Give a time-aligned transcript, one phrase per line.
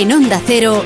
[0.00, 0.84] En Onda Cero.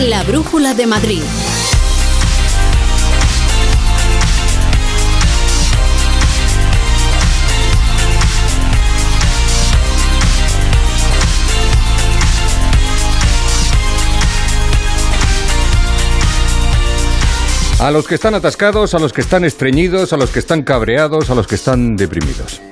[0.00, 1.22] La Brújula de Madrid.
[17.84, 21.28] A los que están atascados, a los que están estreñidos, a los que están cabreados,
[21.28, 22.62] a los que están deprimidos.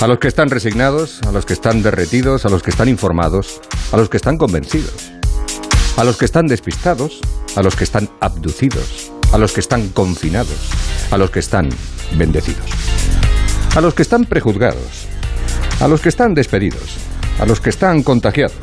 [0.00, 3.60] A los que están resignados, a los que están derretidos, a los que están informados,
[3.92, 5.12] a los que están convencidos.
[5.96, 7.20] A los que están despistados,
[7.54, 10.68] a los que están abducidos, a los que están confinados,
[11.12, 11.68] a los que están
[12.18, 12.68] bendecidos.
[13.76, 15.06] A los que están prejuzgados,
[15.78, 16.96] a los que están despedidos,
[17.38, 18.56] a los que están contagiados,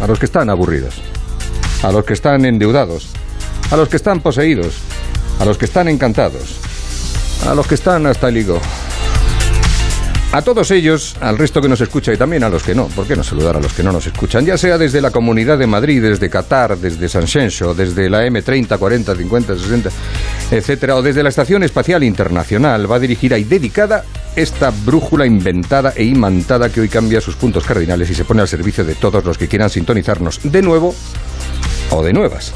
[0.00, 0.94] a los que están aburridos,
[1.82, 3.08] a los que están endeudados,
[3.72, 4.76] a los que están poseídos,
[5.38, 6.58] a los que están encantados,
[7.46, 8.60] a los que están hasta el higo.
[10.32, 13.06] A todos ellos, al resto que nos escucha y también a los que no, ¿por
[13.06, 14.44] qué no saludar a los que no nos escuchan?
[14.44, 18.76] Ya sea desde la Comunidad de Madrid, desde Qatar, desde San Xenxo, desde la M30,
[18.76, 19.90] 40, 50, 60,
[20.50, 25.94] etcétera, o desde la Estación Espacial Internacional, va a dirigir ahí dedicada esta brújula inventada
[25.96, 29.24] e imantada que hoy cambia sus puntos cardinales y se pone al servicio de todos
[29.24, 30.94] los que quieran sintonizarnos de nuevo
[31.90, 32.52] o de nuevas.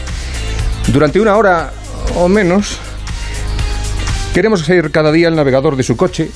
[0.88, 1.72] Durante una hora
[2.16, 2.78] o menos,
[4.34, 6.30] queremos ser cada día el navegador de su coche,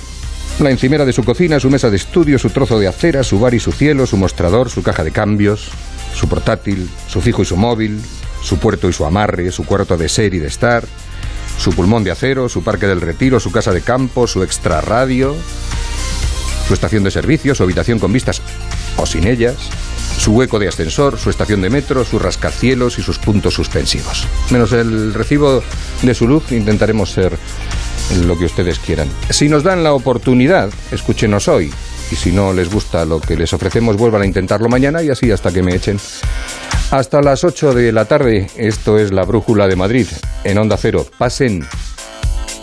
[0.60, 3.54] la encimera de su cocina, su mesa de estudio, su trozo de acera, su bar
[3.54, 5.70] y su cielo, su mostrador, su caja de cambios,
[6.14, 8.00] su portátil, su fijo y su móvil,
[8.42, 10.84] su puerto y su amarre, su cuarto de ser y de estar,
[11.58, 15.34] su pulmón de acero, su parque del retiro, su casa de campo, su extra radio,
[16.68, 18.40] su estación de servicio, su habitación con vistas
[19.06, 19.56] sin ellas,
[20.18, 24.26] su hueco de ascensor, su estación de metro, sus rascacielos y sus puntos suspensivos.
[24.50, 25.62] Menos el recibo
[26.02, 27.36] de su luz, intentaremos ser
[28.24, 29.08] lo que ustedes quieran.
[29.30, 31.72] Si nos dan la oportunidad, escúchenos hoy.
[32.10, 35.30] Y si no les gusta lo que les ofrecemos, vuelvan a intentarlo mañana y así
[35.30, 35.98] hasta que me echen.
[36.90, 40.06] Hasta las 8 de la tarde, esto es la Brújula de Madrid,
[40.44, 41.06] en Onda Cero.
[41.18, 41.66] Pasen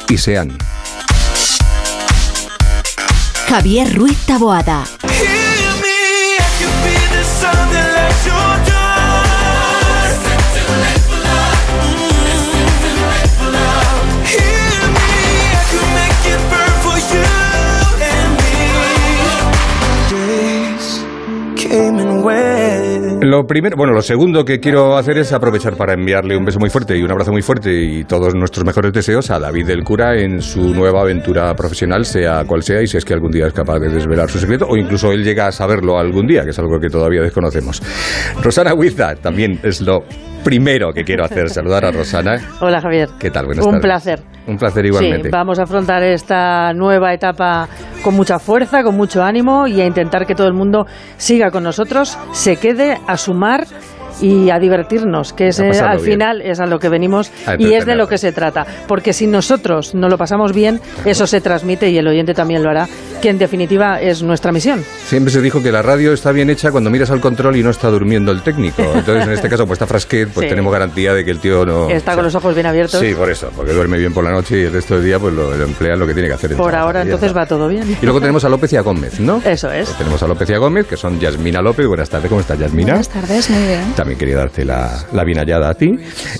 [0.09, 0.57] y sean.
[3.49, 4.85] Javier Ruiz Taboada.
[23.31, 26.69] Lo primero, bueno, lo segundo que quiero hacer es aprovechar para enviarle un beso muy
[26.69, 30.19] fuerte y un abrazo muy fuerte y todos nuestros mejores deseos a David del Cura
[30.19, 33.53] en su nueva aventura profesional, sea cual sea, y si es que algún día es
[33.53, 36.59] capaz de desvelar su secreto, o incluso él llega a saberlo algún día, que es
[36.59, 37.81] algo que todavía desconocemos.
[38.43, 40.03] Rosana Huiza también es lo
[40.43, 42.37] primero que quiero hacer, saludar a Rosana.
[42.59, 43.07] Hola Javier.
[43.17, 43.45] ¿Qué tal?
[43.45, 43.81] Buenas Un tardes.
[43.85, 44.19] placer.
[44.51, 45.29] Un placer igualmente.
[45.29, 47.69] Sí, vamos a afrontar esta nueva etapa
[48.03, 50.85] con mucha fuerza, con mucho ánimo y a intentar que todo el mundo
[51.15, 53.65] siga con nosotros, se quede a sumar
[54.19, 56.11] y a divertirnos, que es, al bien.
[56.11, 58.65] final es a lo que venimos y es de lo que se trata.
[58.87, 62.69] Porque si nosotros no lo pasamos bien, eso se transmite y el oyente también lo
[62.69, 62.87] hará,
[63.21, 64.83] que en definitiva es nuestra misión.
[65.05, 67.69] Siempre se dijo que la radio está bien hecha cuando miras al control y no
[67.69, 68.81] está durmiendo el técnico.
[68.81, 70.49] Entonces, en este caso, pues está Frasquet, pues Sí.
[70.49, 71.89] tenemos garantía de que el tío no...
[71.89, 72.99] Está o sea, con los ojos bien abiertos.
[72.99, 75.33] Sí, por eso, porque duerme bien por la noche y el resto del día pues
[75.33, 76.55] lo, lo emplea en lo que tiene que hacer.
[76.55, 77.95] Por ahora entonces va todo bien.
[78.01, 79.41] Y luego tenemos a López y a Gómez, ¿no?
[79.45, 79.89] Eso es.
[79.89, 81.85] Eh, tenemos a López y a Gómez, que son Yasmina López.
[81.85, 82.93] Buenas tardes, ¿cómo estás, Yasmina?
[82.93, 83.93] Buenas tardes, muy bien.
[83.95, 85.91] También quería darte la, la bien hallada a ti.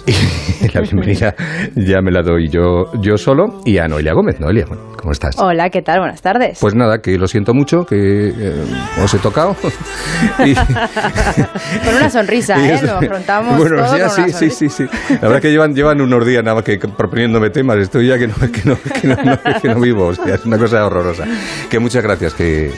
[0.07, 1.35] Y la bienvenida
[1.75, 3.61] ya me la doy yo, yo solo.
[3.65, 4.39] Y a Noelia Gómez.
[4.39, 5.35] Noelia, bueno, ¿cómo estás?
[5.37, 5.99] Hola, ¿qué tal?
[5.99, 6.57] Buenas tardes.
[6.59, 8.63] Pues nada, que lo siento mucho, que eh,
[9.03, 9.55] os he tocado.
[10.45, 10.53] Y-
[11.85, 12.79] con una sonrisa, y ¿eh?
[12.83, 14.85] Lo afrontamos Bueno, todo ya, con sí, una sí, sí, sí.
[15.09, 17.77] La verdad que llevan, llevan unos días nada más que proponiéndome temas.
[17.77, 20.11] Estoy ya que no, que no, que no, no- que no vivo.
[20.11, 21.25] es una cosa horrorosa.
[21.69, 22.71] Que muchas gracias, que...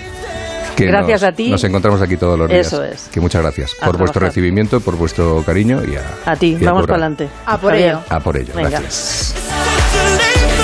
[0.75, 1.50] que Gracias nos, a ti.
[1.52, 2.68] Nos encontramos aquí todos los días.
[2.68, 3.10] Eso es.
[3.12, 6.31] Que muchas gracias A por vuestro recibimiento, por vuestro cariño y a...
[6.31, 7.30] A ti, y a vamos para adelante.
[7.46, 8.00] A por ello.
[8.10, 8.69] A por ello, Venga.
[8.69, 9.36] gracias.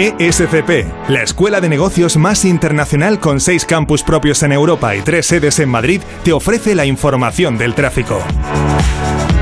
[0.00, 5.26] ESCP, la escuela de negocios más internacional con seis campus propios en Europa y tres
[5.26, 8.18] sedes en Madrid, te ofrece la información del tráfico.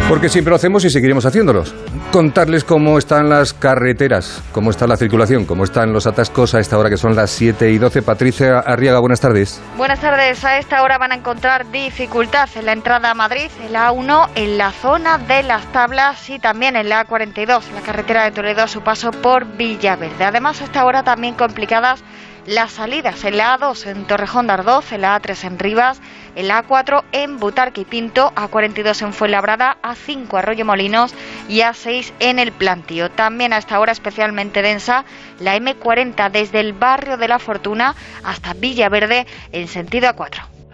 [0.08, 1.74] Porque siempre lo hacemos y seguiremos haciéndolos.
[2.10, 6.78] Contarles cómo están las carreteras, cómo está la circulación, cómo están los atascos a esta
[6.78, 8.00] hora que son las 7 y 12.
[8.00, 9.60] Patricia Arriaga, buenas tardes.
[9.76, 10.42] Buenas tardes.
[10.46, 14.30] A esta hora van a encontrar dificultad en la entrada a Madrid, en la A1,
[14.34, 18.30] en la zona de las tablas y también en la A42, en la carretera de
[18.30, 20.24] Toledo a su paso por Villaverde.
[20.24, 22.02] Además, a esta hora también complicadas
[22.48, 26.00] las salidas en la A2 en Torrejón de Ardoz, en la A3 en Rivas,
[26.34, 31.14] en la A4 en Butarque y Pinto, A42 en Fuenlabrada, A5 Arroyo Molinos
[31.48, 33.10] y A6 en El Plantío.
[33.10, 35.04] También a esta hora especialmente densa
[35.40, 37.94] la M40 desde el barrio de la Fortuna
[38.24, 40.57] hasta Villaverde en sentido A4.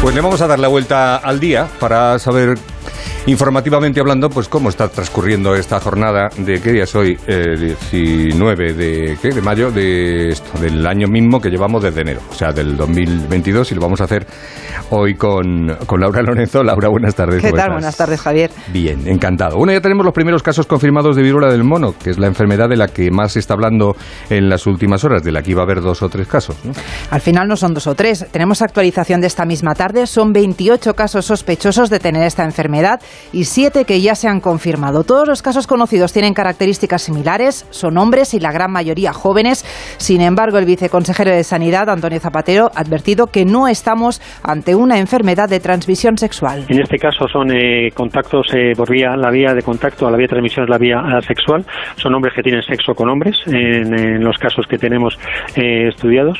[0.00, 2.56] Pues le vamos a dar la vuelta al día para saber
[3.28, 8.72] informativamente hablando, pues cómo está transcurriendo esta jornada de qué día es hoy, eh, 19
[8.72, 9.28] de, ¿qué?
[9.28, 13.70] de mayo de esto, del año mismo que llevamos desde enero, o sea, del 2022
[13.72, 14.26] y lo vamos a hacer
[14.90, 16.62] hoy con, con Laura Lorenzo.
[16.62, 17.42] Laura, buenas tardes.
[17.42, 17.72] ¿Qué ¿cómo tal?
[17.72, 18.50] Buenas tardes, Javier.
[18.72, 19.58] Bien, encantado.
[19.58, 22.68] Bueno, ya tenemos los primeros casos confirmados de viruela del mono, que es la enfermedad
[22.68, 23.94] de la que más se está hablando
[24.30, 26.56] en las últimas horas, de la que iba a haber dos o tres casos.
[26.64, 26.72] ¿no?
[27.10, 28.26] Al final no son dos o tres.
[28.30, 30.06] Tenemos actualización de esta misma tarde.
[30.06, 33.00] Son 28 casos sospechosos de tener esta enfermedad
[33.32, 35.04] y 7 que ya se han confirmado.
[35.04, 39.64] Todos los casos conocidos tienen características similares, son hombres y la gran mayoría jóvenes.
[39.98, 44.98] Sin embargo, el viceconsejero de Sanidad, Antonio Zapatero, ha advertido que no estamos ante una
[44.98, 46.64] enfermedad de transmisión sexual.
[46.68, 50.24] En este caso son eh, contactos eh, por vía, la vía de contacto, la vía
[50.24, 51.64] de transmisión es la vía eh, sexual.
[51.96, 55.18] Son hombres que tienen sexo con hombres, en, los casos que tenemos
[55.56, 56.38] eh, estudiados.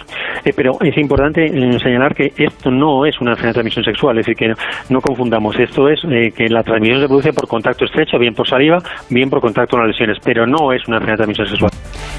[0.56, 1.46] Pero es importante
[1.78, 4.54] señalar que esto no es una enfermedad de transmisión sexual, es decir, que no,
[4.90, 5.58] no confundamos.
[5.58, 6.00] Esto es
[6.34, 8.78] que la transmisión se produce por contacto estrecho, bien por saliva,
[9.10, 11.70] bien por contacto con las lesiones, pero no es una enfermedad de transmisión sexual.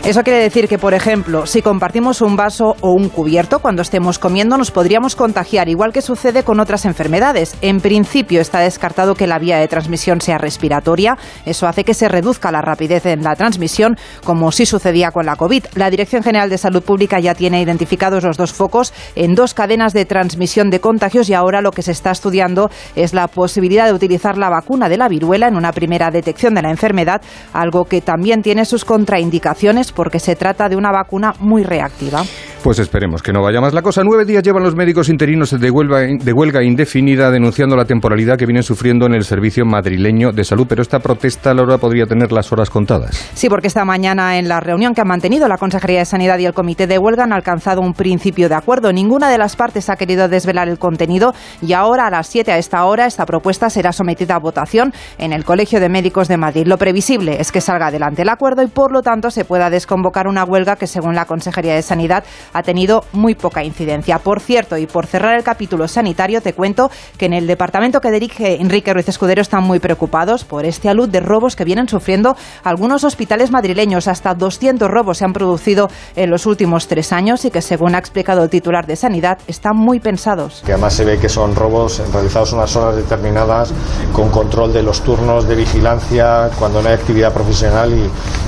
[0.05, 4.17] Eso quiere decir que, por ejemplo, si compartimos un vaso o un cubierto cuando estemos
[4.19, 7.57] comiendo, nos podríamos contagiar, igual que sucede con otras enfermedades.
[7.61, 11.17] En principio está descartado que la vía de transmisión sea respiratoria.
[11.45, 15.35] Eso hace que se reduzca la rapidez en la transmisión, como sí sucedía con la
[15.35, 15.65] COVID.
[15.75, 19.93] La Dirección General de Salud Pública ya tiene identificados los dos focos en dos cadenas
[19.93, 23.93] de transmisión de contagios y ahora lo que se está estudiando es la posibilidad de
[23.93, 27.21] utilizar la vacuna de la viruela en una primera detección de la enfermedad,
[27.53, 32.23] algo que también tiene sus contraindicaciones porque se trata de una vacuna muy reactiva.
[32.63, 34.03] Pues esperemos que no vaya más la cosa.
[34.03, 38.45] Nueve días llevan los médicos interinos de huelga, de huelga indefinida denunciando la temporalidad que
[38.45, 40.65] vienen sufriendo en el servicio madrileño de salud.
[40.67, 43.31] Pero esta protesta, Laura, podría tener las horas contadas.
[43.33, 46.45] Sí, porque esta mañana en la reunión que han mantenido la Consejería de Sanidad y
[46.45, 48.91] el Comité de Huelga han alcanzado un principio de acuerdo.
[48.91, 52.57] Ninguna de las partes ha querido desvelar el contenido y ahora a las 7 a
[52.57, 56.67] esta hora esta propuesta será sometida a votación en el Colegio de Médicos de Madrid.
[56.67, 60.27] Lo previsible es que salga adelante el acuerdo y por lo tanto se pueda desconvocar
[60.27, 62.23] una huelga que según la Consejería de Sanidad
[62.53, 64.19] ha tenido muy poca incidencia.
[64.19, 68.11] Por cierto, y por cerrar el capítulo sanitario, te cuento que en el departamento que
[68.11, 72.35] dirige Enrique Ruiz Escudero están muy preocupados por este alud de robos que vienen sufriendo
[72.63, 74.07] algunos hospitales madrileños.
[74.07, 77.99] Hasta 200 robos se han producido en los últimos tres años y que, según ha
[77.99, 80.61] explicado el titular de Sanidad, están muy pensados.
[80.65, 83.73] Que además se ve que son robos realizados en unas horas determinadas
[84.13, 87.91] con control de los turnos de vigilancia cuando no hay actividad profesional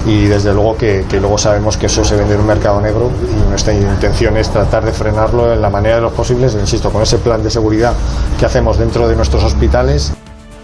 [0.06, 3.10] y, desde luego que, que luego sabemos que eso se vende en un mercado negro
[3.30, 7.02] y nuestra intención es tratar de frenarlo en la manera de los posibles, insisto, con
[7.02, 7.94] ese plan de seguridad
[8.40, 10.12] que hacemos dentro de nuestros hospitales.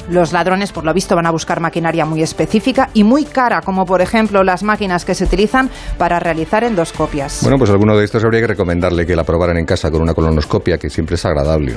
[0.10, 3.86] Los ladrones, por lo visto, van a buscar maquinaria muy específica y muy cara, como
[3.86, 7.40] por ejemplo las máquinas que se utilizan para realizar endoscopias.
[7.42, 10.14] Bueno, pues alguno de estos habría que recomendarle que la probaran en casa con una
[10.14, 11.76] colonoscopia, que siempre es agradable.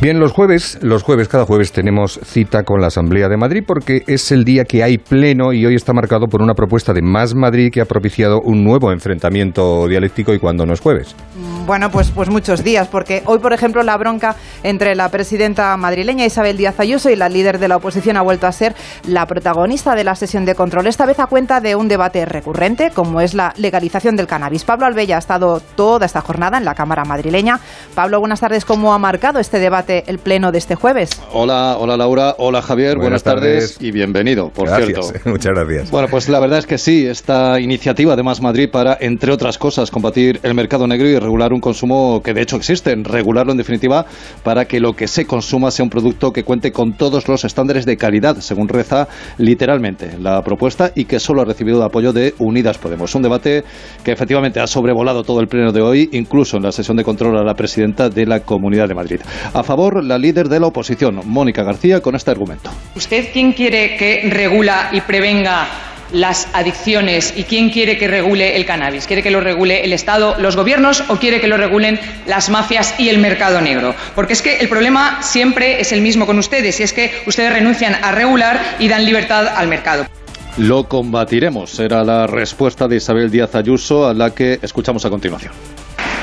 [0.00, 4.02] Bien, los jueves, los jueves, cada jueves tenemos cita con la Asamblea de Madrid porque
[4.06, 7.34] es el día que hay pleno y hoy está marcado por una propuesta de Más
[7.34, 11.14] Madrid que ha propiciado un nuevo enfrentamiento dialéctico y cuando no es jueves.
[11.66, 16.26] Bueno, pues, pues muchos días, porque hoy, por ejemplo, la bronca entre la presidenta madrileña
[16.26, 18.74] Isabel Díaz Ayuso y la líder de la oposición ha vuelto a ser
[19.06, 20.86] la protagonista de la sesión de control.
[20.86, 24.64] Esta vez a cuenta de un debate recurrente, como es la legalización del cannabis.
[24.64, 27.60] Pablo Albella ha estado toda esta jornada en la Cámara madrileña.
[27.94, 28.64] Pablo, buenas tardes.
[28.64, 31.10] ¿Cómo ha marcado este debate el pleno de este jueves?
[31.32, 33.72] Hola, hola Laura, hola Javier, buenas, Buenas tardes.
[33.74, 33.76] tardes.
[33.82, 35.30] y bienvenido, por Gracias, cierto.
[35.30, 35.90] muchas gracias.
[35.90, 39.58] Bueno, pues la verdad es que sí, esta iniciativa de Más Madrid para, entre otras
[39.58, 43.58] cosas, combatir el mercado negro y regular un consumo que de hecho existe, regularlo en
[43.58, 44.06] definitiva
[44.44, 47.86] para que lo que se consuma sea un producto que cuente con todos los estándares
[47.86, 52.34] de calidad, según reza literalmente la propuesta y que solo ha recibido el apoyo de
[52.38, 53.14] Unidas Podemos.
[53.14, 53.64] Un debate
[54.04, 57.36] que efectivamente ha sobrevolado todo el pleno de hoy, incluso en la sesión de control
[57.36, 59.20] a la presidenta de la Comunidad de Madrid.
[59.52, 62.70] A favor, la líder de la oposición, Mónica García, con este argumento.
[62.96, 65.66] ¿Usted quién quiere que regula y prevenga
[66.14, 69.06] las adicciones y quién quiere que regule el cannabis.
[69.06, 72.94] ¿Quiere que lo regule el Estado, los gobiernos o quiere que lo regulen las mafias
[72.98, 73.94] y el mercado negro?
[74.14, 77.52] Porque es que el problema siempre es el mismo con ustedes y es que ustedes
[77.52, 80.06] renuncian a regular y dan libertad al mercado.
[80.56, 85.52] Lo combatiremos, era la respuesta de Isabel Díaz Ayuso a la que escuchamos a continuación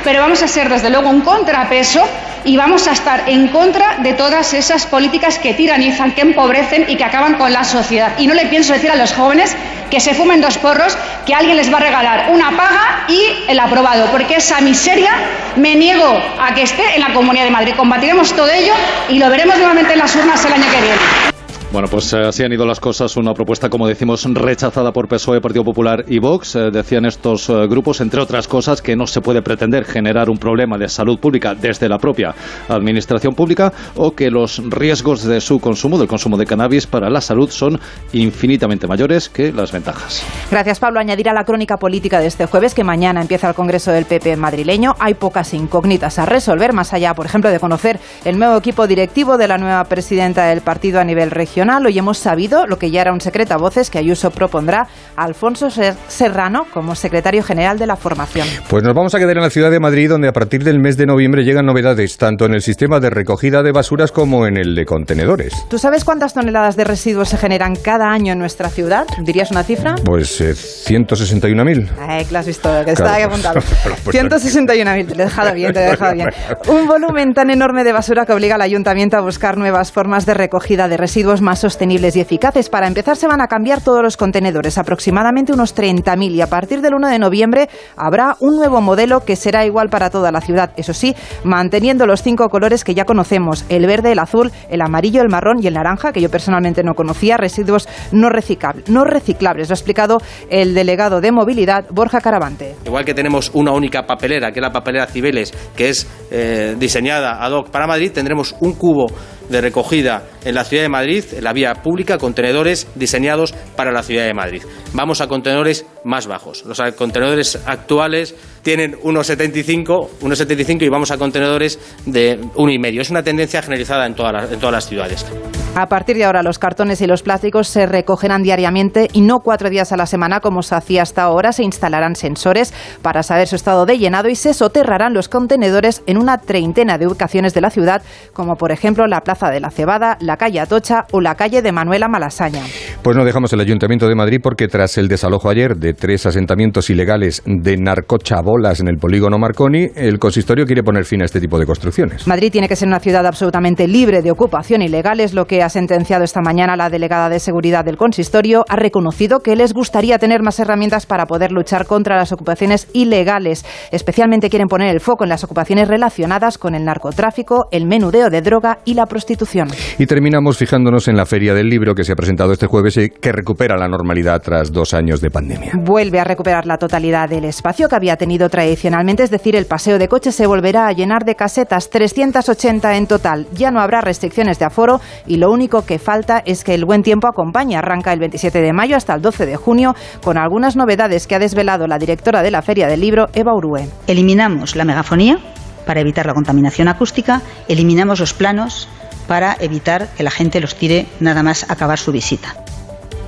[0.03, 2.08] pero vamos a ser desde luego un contrapeso
[2.43, 6.96] y vamos a estar en contra de todas esas políticas que tiranizan, que empobrecen y
[6.96, 8.13] que acaban con la sociedad.
[8.17, 9.55] Y no le pienso decir a los jóvenes
[9.89, 13.60] que se fumen dos porros, que alguien les va a regalar una paga y el
[13.60, 15.12] aprobado, porque esa miseria
[15.58, 17.74] me niego a que esté en la Comunidad de Madrid.
[17.75, 18.74] Combatiremos todo ello
[19.10, 21.30] y lo veremos nuevamente en las urnas el año que viene.
[21.72, 23.16] Bueno, pues eh, así han ido las cosas.
[23.16, 26.58] Una propuesta, como decimos, rechazada por PSOE, Partido Popular y Vox.
[26.58, 30.38] Eh, decían estos eh, grupos, entre otras cosas, que no se puede pretender generar un
[30.38, 32.36] problema de salud pública desde la propia
[32.68, 37.22] administración pública o que los riesgos de su consumo, del consumo de cannabis para la
[37.22, 37.80] salud, son
[38.12, 40.25] infinitamente mayores que las ventajas.
[40.51, 41.00] Gracias, Pablo.
[41.00, 44.36] Añadir a la crónica política de este jueves que mañana empieza el Congreso del PP
[44.36, 44.98] madrileño.
[45.00, 49.38] Hay pocas incógnitas a resolver, más allá, por ejemplo, de conocer el nuevo equipo directivo
[49.38, 53.01] de la nueva presidenta del partido a nivel regional Hoy hemos sabido lo que ya
[53.01, 57.86] era un secreto a voces que Ayuso propondrá a Alfonso Serrano como secretario general de
[57.86, 58.48] la formación.
[58.68, 60.98] Pues nos vamos a quedar en la ciudad de Madrid, donde a partir del mes
[60.98, 64.74] de noviembre llegan novedades tanto en el sistema de recogida de basuras como en el
[64.74, 65.53] de contenedores.
[65.70, 69.06] ¿Tú sabes cuántas toneladas de residuos se generan cada año en nuestra ciudad?
[69.24, 69.94] ¿Dirías una cifra?
[70.03, 71.89] Pues eh, 161.000.
[72.00, 73.60] Ay, que has visto, que estaba ahí apuntado.
[74.06, 76.30] 161.000, te he dejado bien, te he dejado bien.
[76.70, 80.34] Un volumen tan enorme de basura que obliga al ayuntamiento a buscar nuevas formas de
[80.34, 82.70] recogida de residuos más sostenibles y eficaces.
[82.70, 86.81] Para empezar, se van a cambiar todos los contenedores, aproximadamente unos 30.000, y a partir
[86.81, 90.72] del 1 de noviembre habrá un nuevo modelo que será igual para toda la ciudad.
[90.77, 95.22] Eso sí, manteniendo los cinco colores que ya conocemos, el verde, el azul, el amarillo,
[95.22, 98.89] el marrón y el naranja, que yo personalmente no conocía, residuos no reciclables.
[98.89, 100.17] No reciclables, lo ha explicado
[100.50, 102.75] el delegado de movilidad, Borja Caravante.
[102.86, 107.43] Igual que tenemos una única papelera, que es la papelera Cibeles, que es eh, diseñada
[107.43, 109.08] ad hoc para Madrid, tendremos un cubo
[109.51, 114.03] de recogida en la ciudad de Madrid, en la vía pública, contenedores diseñados para la
[114.03, 114.63] ciudad de Madrid.
[114.93, 116.63] Vamos a contenedores más bajos.
[116.65, 122.79] Los contenedores actuales tienen unos 75, unos 75 y vamos a contenedores de uno y
[122.79, 123.01] medio.
[123.01, 125.25] Es una tendencia generalizada en todas las, en todas las ciudades.
[125.74, 129.70] A partir de ahora, los cartones y los plásticos se recogerán diariamente y no cuatro
[129.70, 131.53] días a la semana como se hacía hasta ahora.
[131.53, 136.17] Se instalarán sensores para saber su estado de llenado y se soterrarán los contenedores en
[136.17, 138.01] una treintena de ubicaciones de la ciudad,
[138.34, 141.72] como por ejemplo la Plaza de la Cebada, la calle Atocha o la calle de
[141.72, 142.63] Manuela Malasaña.
[143.01, 146.89] Pues no dejamos el Ayuntamiento de Madrid porque tras el desalojo ayer de tres asentamientos
[146.89, 151.60] ilegales de narcochabolas en el polígono Marconi, el consistorio quiere poner fin a este tipo
[151.60, 152.27] de construcciones.
[152.27, 155.69] Madrid tiene que ser una ciudad absolutamente libre de ocupación ilegal, es lo que ha
[155.69, 160.41] sentenciado esta mañana la delegada de seguridad del consistorio, ha reconocido que les gustaría tener
[160.41, 163.65] más herramientas para poder luchar contra las ocupaciones ilegales.
[163.91, 168.41] Especialmente quieren poner el foco en las ocupaciones relacionadas con el narcotráfico, el menudeo de
[168.41, 169.69] droga y la prostitución.
[169.98, 173.10] Y terminamos fijándonos en la Feria del Libro que se ha presentado este jueves y
[173.10, 175.74] que recupera la normalidad tras dos años de pandemia.
[175.83, 179.97] Vuelve a recuperar la totalidad del espacio que había tenido tradicionalmente, es decir, el paseo
[179.97, 183.47] de coches se volverá a llenar de casetas, 380 en total.
[183.55, 187.01] Ya no habrá restricciones de aforo y lo único que falta es que el buen
[187.01, 187.77] tiempo acompañe.
[187.77, 191.39] Arranca el 27 de mayo hasta el 12 de junio con algunas novedades que ha
[191.39, 193.89] desvelado la directora de la Feria del Libro, Eva Urue.
[194.05, 195.39] Eliminamos la megafonía
[195.88, 198.88] para evitar la contaminación acústica, eliminamos los planos
[199.27, 202.53] para evitar que la gente los tire nada más acabar su visita.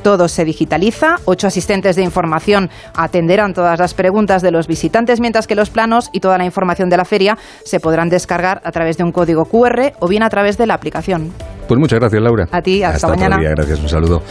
[0.03, 5.47] Todo se digitaliza, ocho asistentes de información atenderán todas las preguntas de los visitantes, mientras
[5.47, 8.97] que los planos y toda la información de la feria se podrán descargar a través
[8.97, 11.31] de un código QR o bien a través de la aplicación.
[11.67, 12.47] Pues muchas gracias, Laura.
[12.51, 13.37] A ti, hasta, mañana.
[13.37, 14.21] gracias, un saludo.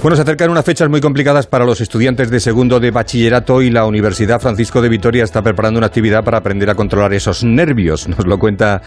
[0.00, 3.70] Bueno, se acercan unas fechas muy complicadas para los estudiantes de segundo de bachillerato y
[3.70, 8.08] la Universidad Francisco de Vitoria está preparando una actividad para aprender a controlar esos nervios.
[8.08, 8.80] Nos lo cuenta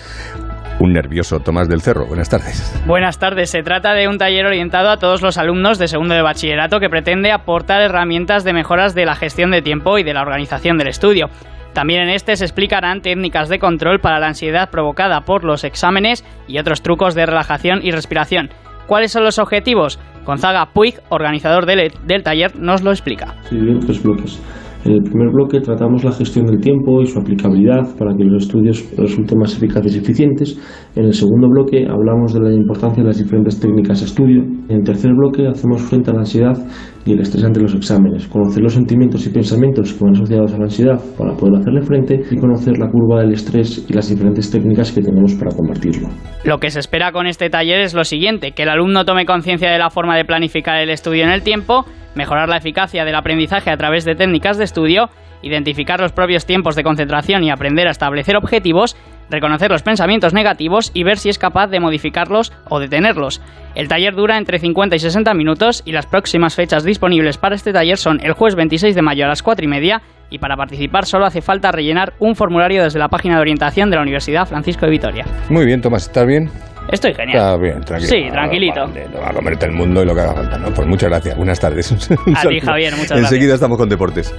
[0.82, 2.08] un nervioso Tomás del Cerro.
[2.08, 2.84] Buenas tardes.
[2.88, 3.52] Buenas tardes.
[3.52, 6.90] Se trata de un taller orientado a todos los alumnos de segundo de bachillerato que
[6.90, 10.88] pretende aportar herramientas de mejoras de la gestión de tiempo y de la organización del
[10.88, 11.30] estudio.
[11.74, 16.26] También en este se explicarán técnicas de control para la ansiedad provocada por los exámenes
[16.48, 18.50] y otros trucos de relajación y respiración.
[18.88, 20.00] ¿Cuáles son los objetivos?
[20.26, 23.36] Gonzaga Puig, organizador del, del taller, nos lo explica.
[23.50, 24.42] Sí, tres bloques.
[24.84, 28.44] En el primer bloque tratamos la gestión del tiempo y su aplicabilidad para que los
[28.44, 30.60] estudios resulten más eficaces y eficientes.
[30.96, 34.42] En el segundo bloque hablamos de la importancia de las diferentes técnicas de estudio.
[34.70, 36.58] En el tercer bloque hacemos frente a la ansiedad
[37.06, 40.58] y el estrés ante los exámenes, conocer los sentimientos y pensamientos que van asociados a
[40.58, 44.50] la ansiedad para poder hacerle frente y conocer la curva del estrés y las diferentes
[44.50, 46.10] técnicas que tenemos para combatirlo.
[46.44, 49.72] Lo que se espera con este taller es lo siguiente, que el alumno tome conciencia
[49.72, 51.86] de la forma de planificar el estudio en el tiempo,
[52.16, 55.10] mejorar la eficacia del aprendizaje a través de técnicas de estudio,
[55.42, 58.96] identificar los propios tiempos de concentración y aprender a establecer objetivos,
[59.30, 63.42] reconocer los pensamientos negativos y ver si es capaz de modificarlos o detenerlos.
[63.76, 67.74] El taller dura entre 50 y 60 minutos y las próximas fechas disponibles para este
[67.74, 71.06] taller son el jueves 26 de mayo a las 4 y media y para participar
[71.06, 74.86] solo hace falta rellenar un formulario desde la página de orientación de la Universidad Francisco
[74.86, 75.26] de Vitoria.
[75.50, 76.50] Muy bien, Tomás, ¿estás bien?
[76.90, 77.38] Estoy genial.
[77.38, 78.12] Está bien, tranquilo.
[78.12, 78.92] Sí, tranquilito.
[79.22, 80.74] Va a comerte el mundo y lo que haga falta, ¿no?
[80.74, 81.38] Pues muchas gracias.
[81.38, 81.92] Buenas tardes.
[82.36, 82.60] A ti.
[82.60, 83.18] Javier, muchas gracias.
[83.18, 84.34] Enseguida estamos con deportes.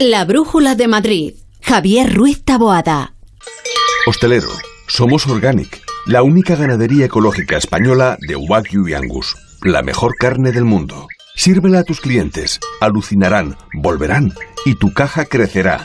[0.00, 1.34] La Brújula de Madrid.
[1.62, 3.14] Javier Ruiz Taboada.
[4.06, 4.48] Hostelero,
[4.86, 10.64] somos Organic, la única ganadería ecológica española de Wagyu y Angus, la mejor carne del
[10.64, 11.08] mundo.
[11.34, 14.32] Sírvela a tus clientes, alucinarán, volverán
[14.64, 15.84] y tu caja crecerá.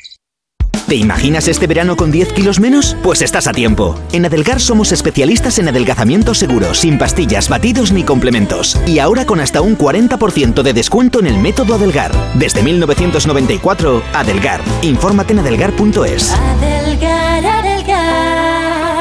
[0.91, 2.97] ¿Te imaginas este verano con 10 kilos menos?
[3.01, 3.97] Pues estás a tiempo.
[4.11, 8.77] En Adelgar somos especialistas en adelgazamiento seguro, sin pastillas, batidos ni complementos.
[8.85, 12.11] Y ahora con hasta un 40% de descuento en el método Adelgar.
[12.33, 14.59] Desde 1994, Adelgar.
[14.81, 16.33] Infórmate en adelgar.es.
[16.33, 18.91] Adelgar, adelgar.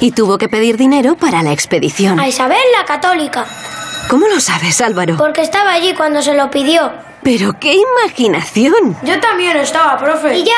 [0.00, 2.18] Y tuvo que pedir dinero para la expedición.
[2.18, 3.46] A Isabel la católica.
[4.08, 5.18] ¿Cómo lo sabes, Álvaro?
[5.18, 6.90] Porque estaba allí cuando se lo pidió.
[7.26, 8.96] Pero qué imaginación.
[9.02, 10.38] Yo también estaba, profe.
[10.38, 10.52] Y ya.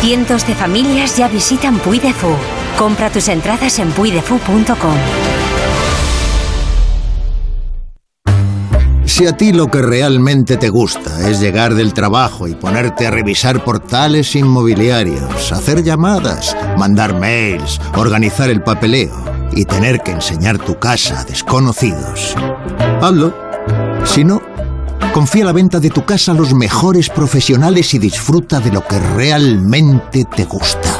[0.00, 2.30] Cientos de familias ya visitan Puy de Fou.
[2.78, 4.94] Compra tus entradas en puydefou.com.
[9.04, 13.10] Si a ti lo que realmente te gusta es llegar del trabajo y ponerte a
[13.10, 20.78] revisar portales inmobiliarios, hacer llamadas, mandar mails, organizar el papeleo y tener que enseñar tu
[20.78, 22.36] casa a desconocidos,
[23.02, 23.34] hazlo.
[24.04, 24.40] Si no,
[25.16, 28.98] confía la venta de tu casa a los mejores profesionales y disfruta de lo que
[28.98, 30.90] realmente te gusta.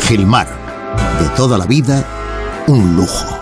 [0.00, 0.48] Gilmar,
[1.20, 2.04] de toda la vida,
[2.66, 3.38] un lujo.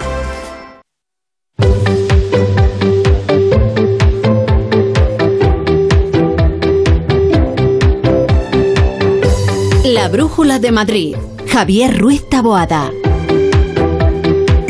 [9.84, 11.16] La Brújula de Madrid.
[11.50, 12.90] Javier Ruiz Taboada.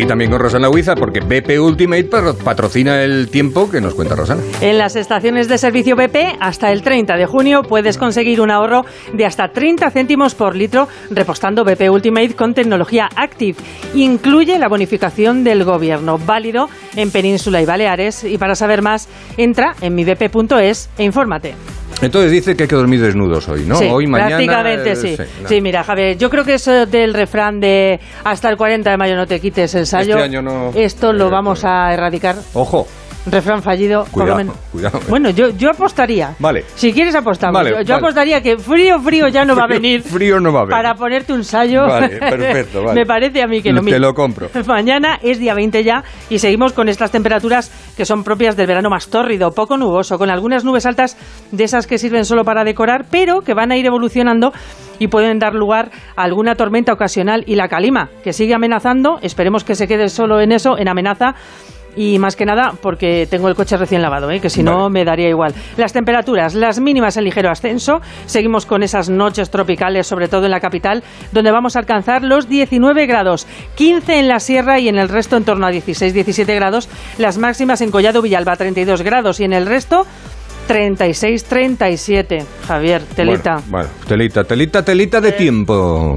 [0.00, 4.14] Y también con Rosana Huiza, porque BP Ultimate patro- patrocina el tiempo que nos cuenta
[4.14, 4.40] Rosana.
[4.60, 8.84] En las estaciones de servicio BP, hasta el 30 de junio puedes conseguir un ahorro
[9.12, 13.58] de hasta 30 céntimos por litro repostando BP Ultimate con tecnología Active.
[13.94, 18.22] Incluye la bonificación del gobierno, válido en Península y Baleares.
[18.22, 21.54] Y para saber más, entra en mibp.es e infórmate.
[22.00, 23.76] Entonces dice que hay que dormir desnudos hoy, ¿no?
[23.76, 24.28] Sí, hoy, mañana.
[24.36, 25.16] prácticamente eh, sí.
[25.42, 25.48] no.
[25.48, 29.16] Sí, mira, Javier, yo creo que eso del refrán de hasta el 40 de mayo
[29.16, 32.36] no te quites el sayo, Este año no- esto lo vamos a erradicar.
[32.54, 32.86] Ojo,
[33.30, 34.56] Refrán fallido, por lo cuidado, menos.
[34.72, 35.00] cuidado.
[35.08, 36.34] Bueno, yo, yo apostaría.
[36.38, 36.64] Vale.
[36.74, 37.54] Si quieres apostamos.
[37.54, 38.04] Vale, yo yo vale.
[38.06, 40.70] apostaría que frío, frío ya no va a venir Frío no va a haber.
[40.72, 41.42] para ponerte un.
[41.52, 43.00] Vale, perfecto, vale.
[43.00, 43.82] Me parece a mí que no.
[43.82, 44.48] Te lo compro.
[44.66, 48.90] Mañana es día 20 ya y seguimos con estas temperaturas que son propias del verano
[48.90, 51.16] más tórrido, poco nuboso, con algunas nubes altas
[51.50, 54.52] de esas que sirven solo para decorar, pero que van a ir evolucionando
[54.98, 59.64] y pueden dar lugar a alguna tormenta ocasional y la calima, que sigue amenazando, esperemos
[59.64, 61.34] que se quede solo en eso, en amenaza.
[61.98, 64.38] Y más que nada porque tengo el coche recién lavado, ¿eh?
[64.38, 65.52] que si no me daría igual.
[65.76, 68.00] Las temperaturas, las mínimas en ligero ascenso.
[68.24, 72.48] Seguimos con esas noches tropicales, sobre todo en la capital, donde vamos a alcanzar los
[72.48, 73.48] 19 grados.
[73.74, 76.88] 15 en la sierra y en el resto en torno a 16-17 grados.
[77.18, 80.06] Las máximas en Collado Villalba 32 grados y en el resto
[80.68, 82.46] 36-37.
[82.64, 83.56] Javier, telita.
[83.66, 86.16] Bueno, bueno, telita, telita, telita de tiempo.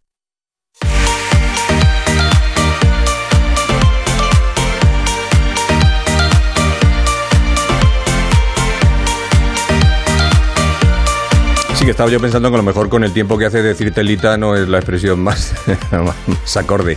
[11.81, 13.91] Sí, que estaba yo pensando que a lo mejor con el tiempo que hace decir
[13.91, 15.51] telita no es la expresión más,
[16.27, 16.95] más acorde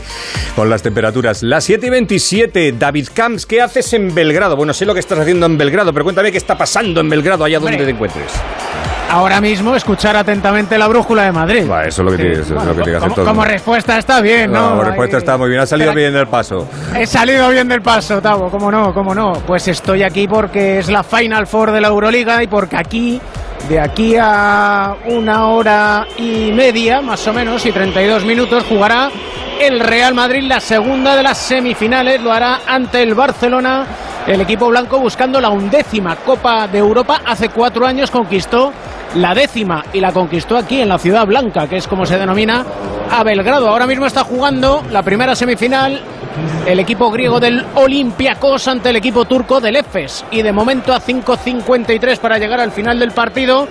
[0.54, 1.42] con las temperaturas.
[1.42, 4.56] Las 7 y 27, David Camps, ¿qué haces en Belgrado?
[4.56, 7.44] Bueno, sé lo que estás haciendo en Belgrado, pero cuéntame qué está pasando en Belgrado,
[7.44, 8.30] allá donde te encuentres.
[9.10, 11.70] Ahora mismo escuchar atentamente la brújula de Madrid.
[11.70, 13.24] Va, eso es lo que, tienes, eso es lo que que hacer Como, todo.
[13.24, 14.68] como respuesta está bien, ¿no?
[14.68, 16.68] Como respuesta está muy bien, ha salido bien el paso.
[16.94, 19.32] He salido bien del paso, Tavo, cómo no, cómo no.
[19.46, 23.18] Pues estoy aquí porque es la Final Four de la Euroliga y porque aquí,
[23.68, 29.10] de aquí a una hora y media, más o menos, y 32 minutos, jugará
[29.60, 32.20] el Real Madrid la segunda de las semifinales.
[32.20, 33.86] Lo hará ante el Barcelona.
[34.26, 37.22] El equipo blanco buscando la undécima Copa de Europa.
[37.26, 38.72] Hace cuatro años conquistó
[39.14, 42.64] la décima y la conquistó aquí en la Ciudad Blanca, que es como se denomina
[43.10, 43.68] a Belgrado.
[43.68, 46.00] Ahora mismo está jugando la primera semifinal
[46.66, 50.24] el equipo griego del Olympiacos ante el equipo turco del Efes.
[50.30, 53.68] Y de momento a 5.53 para llegar al final del partido,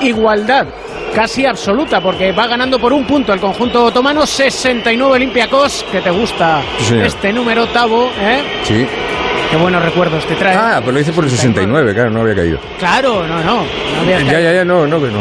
[0.00, 0.66] igualdad
[1.14, 6.10] casi absoluta, porque va ganando por un punto el conjunto otomano, 69 Olympiacos, que te
[6.10, 8.42] gusta Sí, este número, Tavo, ¿eh?
[8.64, 8.86] Sí.
[9.50, 10.56] Qué buenos recuerdos te trae.
[10.56, 12.58] Ah, pero lo hice por el 69, claro, no había caído.
[12.78, 13.64] Claro, no, no.
[14.08, 15.20] Ya, ya, ya, no, no, que no.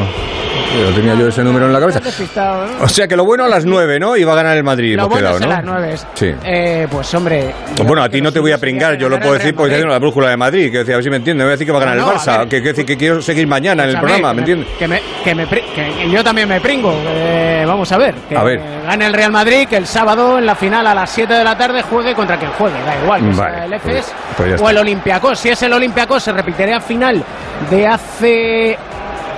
[0.77, 1.99] Yo tenía yo ese número en la cabeza.
[1.99, 2.83] ¿no?
[2.85, 4.15] O sea que lo bueno a las 9, ¿no?
[4.15, 5.51] Y va a ganar el Madrid, Lo hemos bueno quedado, es a ¿no?
[5.55, 5.95] las nueve.
[6.13, 6.33] Sí.
[6.43, 7.53] Eh, pues hombre.
[7.75, 9.89] Pues bueno, a ti no te voy a pringar, yo lo puedo decir porque estoy
[9.89, 11.73] la brújula de Madrid, que decía, a ver si me entiendes, voy a decir que
[11.73, 13.95] va a ganar No, el no, Barça, que, que, que quiero seguir mañana en el
[13.95, 14.67] Escúchame, programa, ¿me entiendes?
[14.79, 16.93] Que, me, que, me que yo también me pringo.
[17.05, 18.15] Eh, vamos a ver.
[18.29, 18.61] Que A ver.
[18.85, 21.57] gane el Real Madrid, que el sábado en la final a las 7 de la
[21.57, 22.77] tarde juegue contra quien juegue.
[22.85, 25.39] Da igual, que Vale, sea el pues- EFES pues ya o el Olympiacos.
[25.39, 27.23] Si es el Olympiacos, se repetiría final
[27.69, 28.77] de hace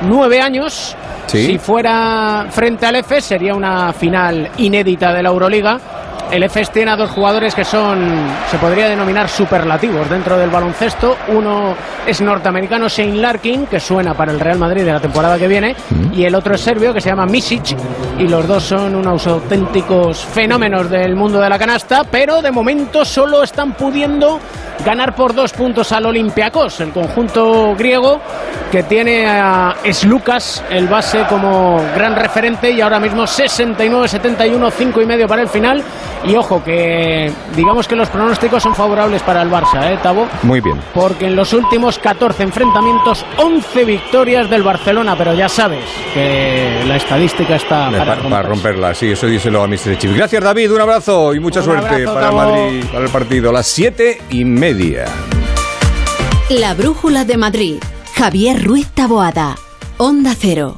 [0.04, 0.96] nueve años.
[1.28, 5.80] Si fuera frente al EFES, sería una final inédita de la Euroliga.
[6.32, 11.16] El EFES tiene a dos jugadores que son, se podría denominar superlativos dentro del baloncesto.
[11.28, 11.76] Uno
[12.08, 15.76] es norteamericano, Shane Larkin, que suena para el Real Madrid de la temporada que viene,
[16.12, 17.78] y el otro es serbio, que se llama Misic,
[18.18, 23.06] y los dos son unos auténticos fenómenos del mundo de la canasta, pero de momento
[23.06, 24.40] solo están pudiendo
[24.84, 28.20] ganar por dos puntos al Olympiacos, el conjunto griego
[28.72, 35.06] que tiene a Slucas, el base, como gran referente y ahora mismo 69-71, 5 y
[35.06, 35.84] medio para el final.
[36.26, 40.26] Y ojo, que digamos que los pronósticos son favorables para el Barça, ¿eh, Tabo?
[40.44, 40.80] Muy bien.
[40.94, 46.96] Porque en los últimos 14 enfrentamientos, 11 victorias del Barcelona, pero ya sabes que la
[46.96, 49.98] estadística está para pa- para, romperla, sí, eso díselo a Mr.
[49.98, 50.16] Chip.
[50.16, 52.32] Gracias, David, un abrazo y mucha Un suerte abrazo, para.
[52.32, 53.52] Madrid, para el partido.
[53.52, 55.06] Las siete y media.
[56.50, 57.76] La Brújula de Madrid.
[58.16, 59.56] Javier Ruiz Taboada.
[59.98, 60.78] Onda Cero.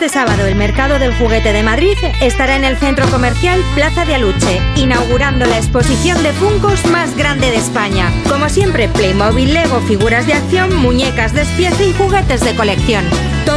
[0.00, 4.14] Este sábado el Mercado del Juguete de Madrid estará en el centro comercial Plaza de
[4.14, 8.08] Aluche, inaugurando la exposición de Funkos más grande de España.
[8.28, 13.04] Como siempre, Playmobil, Lego, figuras de acción, muñecas de despiece y juguetes de colección.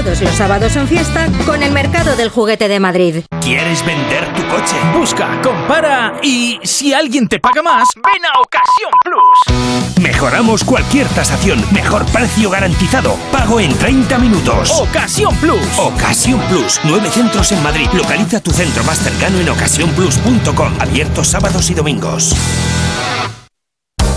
[0.04, 3.24] Todos los sábados en fiesta con el Mercado del Juguete de Madrid.
[3.40, 4.76] ¿Quieres vender tu coche?
[4.98, 10.02] Busca, compara y si alguien te paga más, ven a Ocasión Plus.
[10.02, 14.72] Mejoramos cualquier tasación, mejor precio garantizado, pago en 30 minutos.
[14.80, 15.78] Ocasión Plus.
[15.78, 17.88] Ocasión Plus, nueve centros en Madrid.
[17.94, 22.36] Localiza tu centro más cercano en ocasiónplus.com, abiertos sábados y domingos.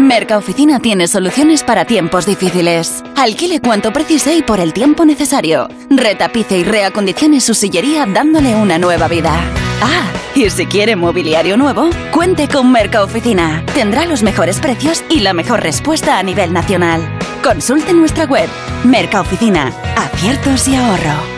[0.00, 3.02] Mercaoficina tiene soluciones para tiempos difíciles.
[3.16, 5.68] Alquile cuanto precise y por el tiempo necesario.
[5.90, 9.32] Retapice y reacondicione su sillería dándole una nueva vida.
[9.82, 13.64] Ah, y si quiere mobiliario nuevo, cuente con Mercaoficina.
[13.74, 17.02] Tendrá los mejores precios y la mejor respuesta a nivel nacional.
[17.42, 18.48] Consulte nuestra web.
[18.84, 19.72] Mercaoficina.
[19.96, 21.37] Aciertos y ahorro.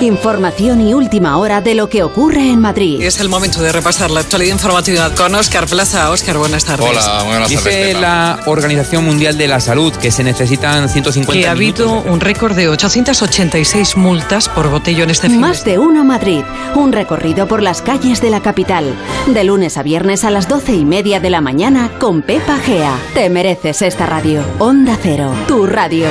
[0.00, 3.02] Información y última hora de lo que ocurre en Madrid.
[3.02, 6.12] Es el momento de repasar la actualidad informativa con Óscar Plaza.
[6.12, 6.88] Óscar, buenas tardes.
[6.88, 7.64] Hola, buenas tardes.
[7.64, 12.20] Dice la Organización Mundial de la Salud que se necesitan 150 Que ha habido un
[12.20, 16.44] récord de 886 multas por botellón este fin Más de uno Madrid.
[16.76, 18.94] Un recorrido por las calles de la capital.
[19.26, 22.96] De lunes a viernes a las doce y media de la mañana con Pepa Gea.
[23.14, 24.44] Te mereces esta radio.
[24.60, 25.34] Onda Cero.
[25.48, 26.06] Tu radio.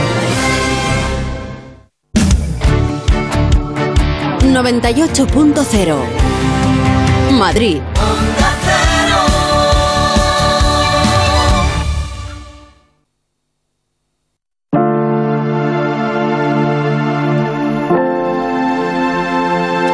[4.53, 5.95] 98.0
[7.31, 7.81] Madrid.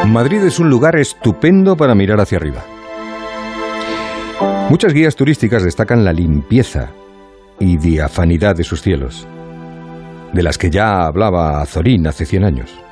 [0.06, 2.64] Madrid es un lugar estupendo para mirar hacia arriba.
[4.70, 6.90] Muchas guías turísticas destacan la limpieza
[7.58, 9.26] y diafanidad de sus cielos,
[10.32, 12.83] de las que ya hablaba Azorín hace 100 años.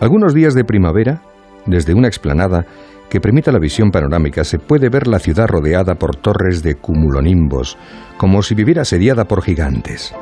[0.00, 1.22] Algunos días de primavera,
[1.66, 2.64] desde una explanada
[3.10, 7.76] que permita la visión panorámica, se puede ver la ciudad rodeada por torres de cumulonimbos,
[8.16, 10.14] como si viviera asediada por gigantes.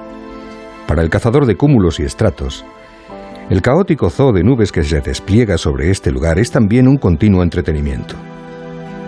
[0.86, 2.64] Para el cazador de cúmulos y estratos,
[3.50, 7.42] el caótico zoo de nubes que se despliega sobre este lugar es también un continuo
[7.42, 8.14] entretenimiento.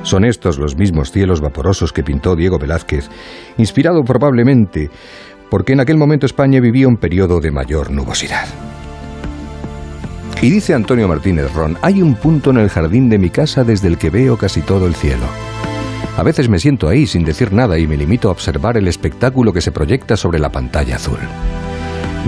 [0.03, 3.09] Son estos los mismos cielos vaporosos que pintó Diego Velázquez,
[3.57, 4.91] inspirado probablemente
[5.51, 8.47] porque en aquel momento España vivía un periodo de mayor nubosidad.
[10.41, 13.89] Y dice Antonio Martínez Ron, hay un punto en el jardín de mi casa desde
[13.89, 15.25] el que veo casi todo el cielo.
[16.17, 19.53] A veces me siento ahí sin decir nada y me limito a observar el espectáculo
[19.53, 21.19] que se proyecta sobre la pantalla azul.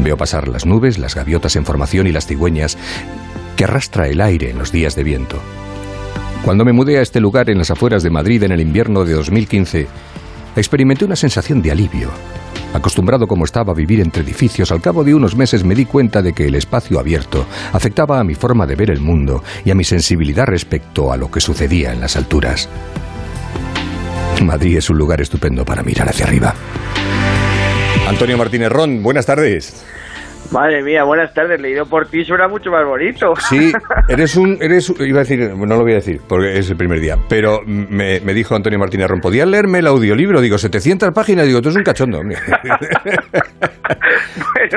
[0.03, 2.77] Veo pasar las nubes, las gaviotas en formación y las cigüeñas
[3.57, 5.39] que arrastra el aire en los días de viento.
[6.45, 9.13] Cuando me mudé a este lugar en las afueras de Madrid en el invierno de
[9.13, 9.87] 2015,
[10.57, 12.11] experimenté una sensación de alivio.
[12.73, 16.23] Acostumbrado como estaba a vivir entre edificios, al cabo de unos meses me di cuenta
[16.23, 19.75] de que el espacio abierto afectaba a mi forma de ver el mundo y a
[19.75, 22.69] mi sensibilidad respecto a lo que sucedía en las alturas.
[24.43, 26.55] Madrid es un lugar estupendo para mirar hacia arriba.
[28.09, 29.85] Antonio Martínez Ron, buenas tardes.
[30.53, 31.61] Madre mía, buenas tardes.
[31.61, 33.35] Leído por ti suena mucho más bonito.
[33.37, 33.73] Sí,
[34.09, 37.01] eres un, eres, iba a decir, no lo voy a decir porque es el primer
[37.01, 40.41] día, pero me, me dijo Antonio Martínez Ron, ¿podías leerme el audiolibro?
[40.41, 42.21] Digo, 700 páginas, digo, tú es un cachondo.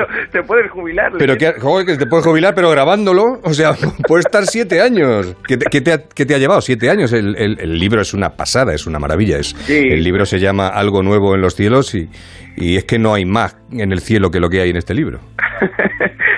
[0.06, 1.12] bueno, te puedes jubilar.
[1.18, 3.72] pero que, joder, que te puedes jubilar, pero grabándolo, o sea,
[4.08, 5.36] puedes estar siete años.
[5.46, 6.60] ¿Qué te, qué te ha, qué te ha llevado?
[6.60, 7.12] Siete años.
[7.12, 9.38] El, el- el libro es una pasada, es una maravilla.
[9.38, 9.76] Es, Sí.
[9.90, 12.08] El libro se llama Algo Nuevo en los Cielos y,
[12.56, 14.94] y es que no hay más en el cielo que lo que hay en este
[14.94, 15.20] libro.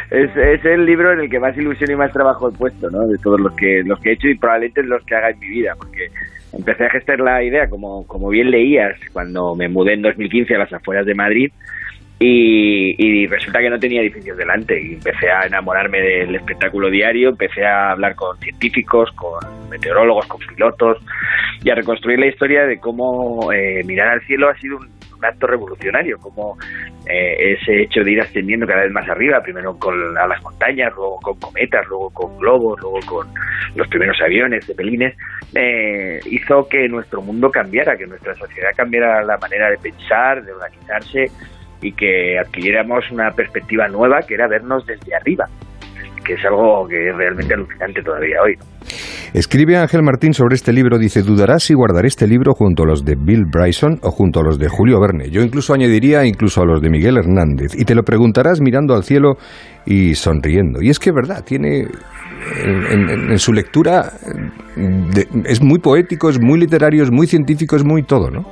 [0.08, 3.06] Es, es el libro en el que más ilusión y más trabajo he puesto, ¿no?
[3.06, 5.48] De todos los que, los que he hecho y probablemente los que haga en mi
[5.48, 6.06] vida, porque
[6.56, 10.58] empecé a gestar la idea, como, como bien leías, cuando me mudé en 2015 a
[10.58, 11.50] las afueras de Madrid.
[12.18, 14.80] Y, y resulta que no tenía edificios delante.
[14.80, 20.40] Y empecé a enamorarme del espectáculo diario, empecé a hablar con científicos, con meteorólogos, con
[20.40, 20.98] pilotos
[21.62, 25.24] y a reconstruir la historia de cómo eh, mirar al cielo ha sido un, un
[25.24, 26.56] acto revolucionario, como
[27.06, 30.92] eh, ese hecho de ir ascendiendo cada vez más arriba, primero con a las montañas,
[30.94, 33.28] luego con cometas, luego con globos, luego con
[33.74, 35.14] los primeros aviones, cepelines,
[35.54, 40.52] eh, hizo que nuestro mundo cambiara, que nuestra sociedad cambiara la manera de pensar, de
[40.52, 41.30] organizarse
[41.86, 45.44] y que adquiriéramos una perspectiva nueva que era vernos desde arriba,
[46.24, 48.54] que es algo que es realmente alucinante todavía hoy.
[49.34, 53.04] Escribe Ángel Martín sobre este libro, dice, dudarás si guardaré este libro junto a los
[53.04, 55.28] de Bill Bryson o junto a los de Julio Verne.
[55.30, 57.72] Yo incluso añadiría incluso a los de Miguel Hernández.
[57.76, 59.34] Y te lo preguntarás mirando al cielo
[59.84, 60.80] y sonriendo.
[60.80, 61.86] Y es que verdad, tiene
[62.64, 64.12] en, su lectura
[64.76, 68.44] de- es muy poético, es muy literario, es muy científico, es muy todo, ¿no?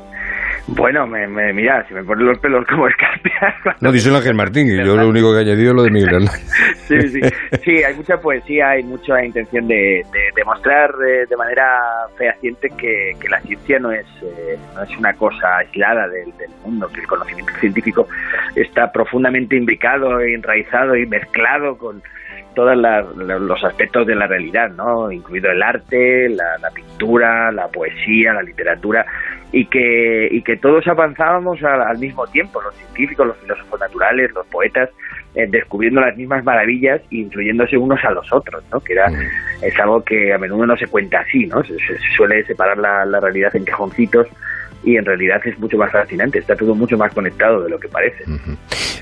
[0.66, 3.54] Bueno, me, me- mira, si me ponen los pelos como escarpias.
[3.80, 5.90] No, dice el Ángel Martín, y yo lo único que he añadido es lo de
[5.90, 6.50] Miguel Hernández.
[6.88, 7.20] Sí, sí,
[7.62, 11.66] sí, hay mucha poesía, hay mucha intención de, de demostrar eh, de manera
[12.16, 16.50] fehaciente que, que la ciencia no es, eh, no es una cosa aislada del, del
[16.64, 18.08] mundo, que el conocimiento científico
[18.56, 22.02] está profundamente imbricado, enraizado y mezclado con
[22.54, 25.10] todos los aspectos de la realidad, ¿no?
[25.10, 29.04] incluido el arte, la, la pintura, la poesía, la literatura,
[29.56, 34.32] y que, y que todos avanzábamos al, al mismo tiempo, los científicos, los filósofos naturales,
[34.34, 34.90] los poetas,
[35.36, 38.80] eh, descubriendo las mismas maravillas e influyéndose unos a los otros, ¿no?
[38.80, 39.06] que era,
[39.62, 41.62] es algo que a menudo no se cuenta así, ¿no?
[41.62, 44.26] se, se suele separar la, la realidad en cajoncitos
[44.82, 47.88] y en realidad es mucho más fascinante, está todo mucho más conectado de lo que
[47.88, 48.24] parece.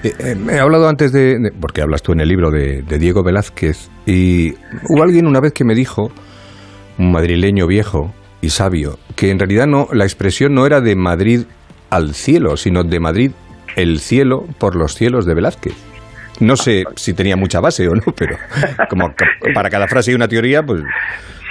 [0.05, 2.99] Eh, eh, he hablado antes de, de- porque hablas tú en el libro de, de
[2.99, 4.53] Diego Velázquez, y
[4.89, 6.11] hubo alguien una vez que me dijo,
[6.99, 11.45] un madrileño viejo, y sabio, que en realidad no, la expresión no era de Madrid
[11.89, 13.31] al cielo, sino de Madrid
[13.77, 15.75] el cielo por los cielos de Velázquez.
[16.41, 18.37] No sé si tenía mucha base o no, pero
[18.91, 19.15] como
[19.55, 20.83] para cada frase hay una teoría, pues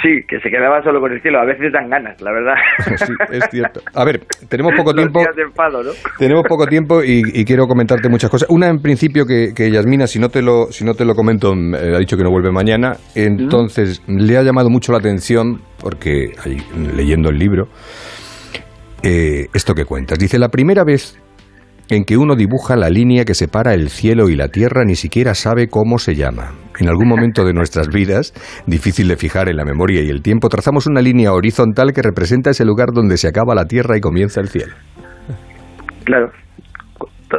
[0.02, 1.40] Sí, que se quedaba solo con el cielo.
[1.40, 2.56] A veces dan ganas, la verdad.
[2.98, 3.82] sí, es cierto.
[3.94, 5.22] A ver, tenemos poco tiempo.
[5.38, 5.92] enfado, ¿no?
[6.18, 8.50] Tenemos poco tiempo y, y quiero comentarte muchas cosas.
[8.50, 11.54] Una, en principio, que, que Yasmina, si no te lo, si no te lo comento,
[11.54, 12.94] eh, ha dicho que no vuelve mañana.
[13.16, 16.58] Entonces, le ha llamado mucho la atención, porque ahí,
[16.96, 17.68] leyendo el libro,
[19.04, 20.18] eh, esto que cuentas.
[20.18, 21.20] Dice, la primera vez
[21.92, 25.34] en que uno dibuja la línea que separa el cielo y la tierra ni siquiera
[25.34, 26.54] sabe cómo se llama.
[26.80, 28.32] En algún momento de nuestras vidas,
[28.66, 32.52] difícil de fijar en la memoria y el tiempo, trazamos una línea horizontal que representa
[32.52, 34.74] ese lugar donde se acaba la tierra y comienza el cielo.
[36.06, 36.32] Claro.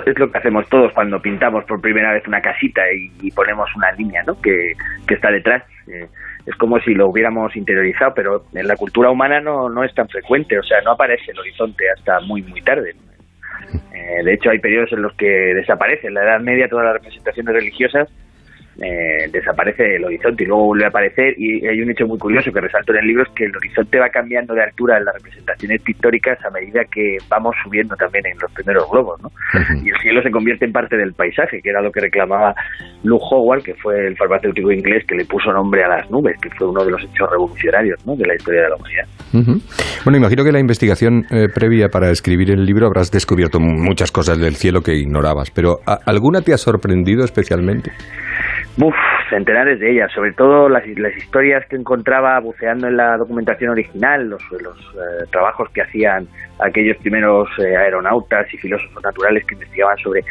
[0.06, 2.82] Es lo que hacemos todos cuando pintamos por primera vez una casita
[3.22, 4.34] y, ponemos una línea ¿no?
[4.34, 4.72] que,
[5.06, 5.62] que está detrás.
[5.88, 6.06] Eh,
[6.44, 10.08] es como si lo hubiéramos interiorizado, pero en la cultura humana no, no es tan
[10.08, 12.92] frecuente, o sea, no aparece el horizonte hasta muy, muy tarde.
[13.94, 16.08] Eh, de hecho, hay periodos en los que desaparece.
[16.08, 18.08] En la Edad Media, todas las representaciones religiosas
[18.80, 21.35] eh, desaparece el horizonte y luego vuelve a aparecer.
[21.37, 23.98] Y hay un hecho muy curioso que resalto en el libro: es que el horizonte
[23.98, 28.38] va cambiando de altura en las representaciones pictóricas a medida que vamos subiendo también en
[28.40, 29.20] los primeros globos.
[29.22, 29.30] ¿no?
[29.85, 32.54] Y el cielo se convierte en parte del paisaje, que era lo que reclamaba
[33.04, 36.48] Lou Howard, que fue el farmacéutico inglés que le puso nombre a las nubes, que
[36.56, 38.14] fue uno de los hechos revolucionarios ¿no?
[38.16, 39.04] de la historia de la humanidad.
[40.04, 44.11] Bueno, imagino que la investigación eh, previa para escribir el libro habrás descubierto mu- muchas
[44.12, 47.90] cosas del cielo que ignorabas, pero ¿a- ¿alguna te ha sorprendido especialmente?
[48.80, 48.94] Uf,
[49.28, 54.28] centenares de ellas, sobre todo las, las historias que encontraba buceando en la documentación original,
[54.28, 56.26] los, los eh, trabajos que hacían
[56.58, 60.24] aquellos primeros eh, aeronautas y filósofos naturales que investigaban sobre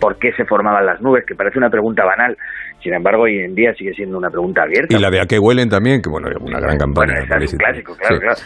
[0.00, 2.36] por qué se formaban las nubes, que parece una pregunta banal,
[2.84, 4.94] sin embargo hoy en día sigue siendo una pregunta abierta.
[4.94, 7.14] Y la de a qué huelen también, que bueno, una gran campaña.
[7.26, 8.20] Bueno, es un clásico, claro, Sí.
[8.20, 8.38] claro.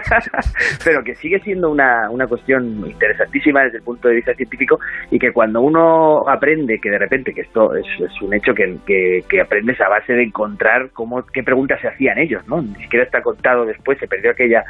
[0.84, 4.78] Pero que sigue siendo una, una cuestión interesantísima desde el punto de vista científico
[5.10, 8.76] y que cuando uno aprende que de repente, que esto es, es un hecho que,
[8.86, 12.62] que, que aprendes a base de encontrar cómo, qué preguntas se hacían ellos, ¿no?
[12.62, 14.64] Ni siquiera está contado después, se perdió aquella,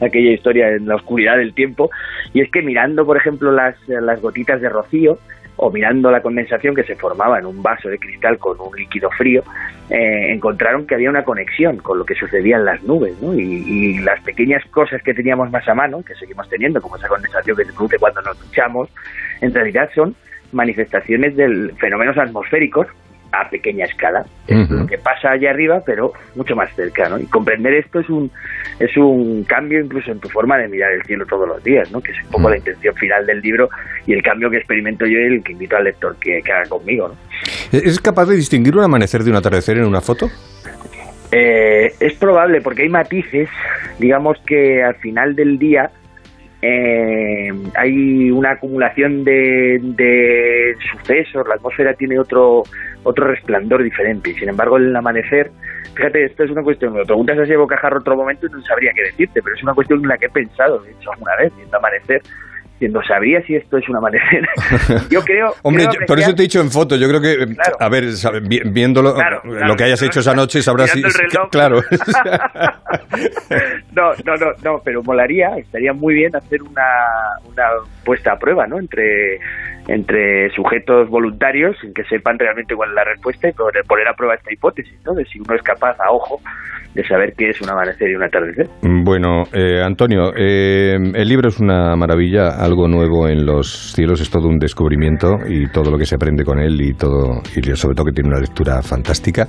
[0.00, 1.90] aquella historia en la oscuridad del tiempo.
[2.32, 5.18] Y es que mirando, por ejemplo, las, las gotitas de rocío,
[5.56, 9.10] o mirando la condensación que se formaba en un vaso de cristal con un líquido
[9.10, 9.42] frío,
[9.90, 13.34] eh, encontraron que había una conexión con lo que sucedía en las nubes, ¿no?
[13.34, 17.08] Y, y las pequeñas cosas que teníamos más a mano, que seguimos teniendo, como esa
[17.08, 18.88] condensación que se produce cuando nos duchamos,
[19.40, 20.14] en realidad son
[20.52, 22.86] manifestaciones de fenómenos atmosféricos
[23.40, 24.24] a pequeña escala.
[24.46, 27.18] Es lo que pasa allá arriba, pero mucho más cerca, ¿no?
[27.18, 28.30] Y comprender esto es un
[28.78, 32.00] es un cambio incluso en tu forma de mirar el cielo todos los días, ¿no?
[32.00, 33.68] Que es un poco la intención final del libro
[34.06, 36.68] y el cambio que experimento yo y el que invito al lector que, que haga
[36.68, 37.14] conmigo, ¿no?
[37.72, 40.28] ¿Es capaz de distinguir un amanecer de un atardecer en una foto?
[41.32, 43.48] Eh, es probable porque hay matices,
[43.98, 45.90] digamos que al final del día
[46.62, 52.62] eh, hay una acumulación de, sucesos, la atmósfera tiene otro
[53.02, 54.30] otro resplandor diferente.
[54.30, 55.50] Y sin embargo el amanecer,
[55.94, 58.60] fíjate, esto es una cuestión, me lo preguntas así de bocajarro otro momento y no
[58.62, 61.36] sabría qué decirte, pero es una cuestión en la que he pensado, de hecho, alguna
[61.36, 62.22] vez, viendo amanecer,
[62.78, 64.46] diciendo, ¿sabría si esto es un amanecer?
[65.10, 65.54] Yo creo...
[65.62, 66.96] Hombre, creo yo- por eso te he dicho en foto.
[66.96, 68.04] Yo creo que, eh, a ver,
[68.66, 71.02] viéndolo, Claro, lo que hayas hecho esa noche sabrás si.
[71.50, 71.80] Claro.
[73.92, 76.82] no, no, no, no, pero molaría, estaría muy bien hacer una,
[77.48, 77.64] una
[78.04, 78.78] puesta a prueba, ¿no?
[78.78, 79.38] Entre,
[79.88, 84.14] entre sujetos voluntarios, en que sepan realmente cuál es la respuesta y poner, poner a
[84.14, 85.14] prueba esta hipótesis, ¿no?
[85.14, 86.40] De si uno es capaz, a ojo,
[86.94, 88.66] de saber qué es un amanecer y un atardecer.
[88.82, 94.30] Bueno, eh, Antonio, eh, el libro es una maravilla, algo nuevo en los cielos, es
[94.30, 97.94] todo un descubrimiento y todo lo que se aprende con él y todo, y sobre
[97.94, 99.46] todo que tiene una lectura fantástica.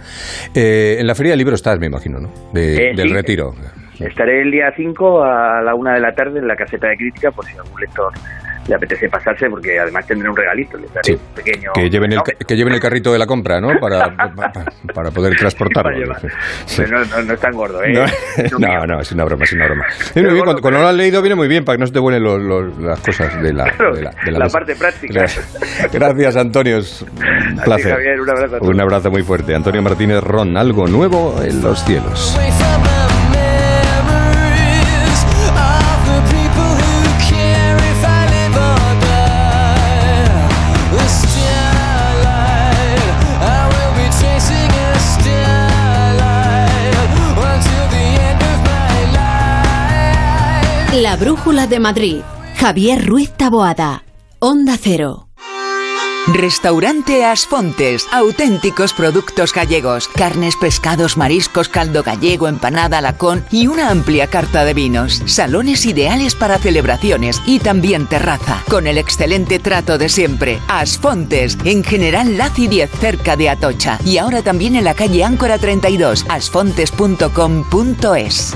[0.53, 2.29] Eh, en la Feria del Libro estás, me imagino, ¿no?
[2.53, 3.13] De- Eh, del sí.
[3.13, 3.51] retiro.
[3.99, 7.31] Estaré el día 5 a la una de la tarde en la caseta de crítica,
[7.31, 8.11] por si algún lector
[8.67, 11.71] le apetece pasarse, porque además tendré un regalito, le daré un pequeño...
[11.73, 13.69] Que lleven, el, que lleven el carrito de la compra, ¿no?
[13.79, 14.51] Para, para,
[14.93, 15.89] para poder transportarlo.
[15.91, 16.21] Para llevar.
[16.65, 16.81] Sí.
[16.83, 17.93] Pero no, no, no es tan gordo, ¿eh?
[17.93, 18.05] No,
[18.59, 19.85] no, no, es una broma, es una broma.
[20.15, 21.99] Muy bien, cuando, cuando lo has leído viene muy bien para que no se te
[21.99, 24.57] vuelen los- los- las cosas de la, Claro, de la, de la la mesa.
[24.59, 25.13] parte práctica.
[25.13, 25.57] Gracias,
[25.93, 27.91] Gracias, Antonio, es un Así, placer.
[27.93, 28.73] Javier, un abrazo a todos.
[28.73, 29.55] Un abrazo muy fuerte.
[29.55, 32.37] Antonio Martínez Ron, algo nuevo en los cielos.
[51.01, 52.21] La Brújula de Madrid.
[52.55, 54.03] Javier Ruiz Taboada.
[54.39, 55.27] Onda Cero.
[56.25, 58.07] Restaurante Asfontes.
[58.11, 60.07] Auténticos productos gallegos.
[60.07, 65.21] Carnes, pescados, mariscos, caldo gallego, empanada, lacón y una amplia carta de vinos.
[65.27, 68.63] Salones ideales para celebraciones y también terraza.
[68.67, 70.59] Con el excelente trato de siempre.
[70.67, 71.59] Asfontes.
[71.63, 73.99] En General Laci 10 cerca de Atocha.
[74.03, 76.25] Y ahora también en la calle Áncora 32.
[76.27, 78.55] asfontes.com.es.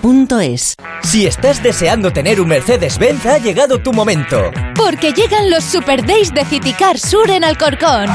[0.01, 0.75] duchamanía.es.
[1.03, 4.51] Si estás deseando tener un Mercedes-Benz, ha llegado tu momento.
[4.75, 8.09] Porque llegan los Super Days de Citicar Sur en Alcorcón.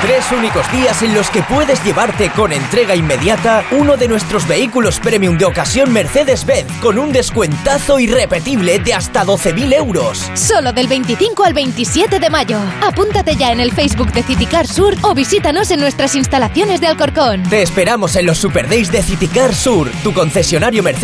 [0.00, 5.00] Tres únicos días en los que puedes llevarte con entrega inmediata uno de nuestros vehículos
[5.00, 10.30] premium de ocasión Mercedes-Benz con un descuentazo irrepetible de hasta 12.000 euros.
[10.34, 12.60] Solo del 25 al 27 de mayo.
[12.80, 17.42] Apúntate ya en el Facebook de Citicar Sur o visítanos en nuestras instalaciones de Alcorcón.
[17.42, 20.84] Te esperamos en los Super Days de Citicar Sur, tu concesionario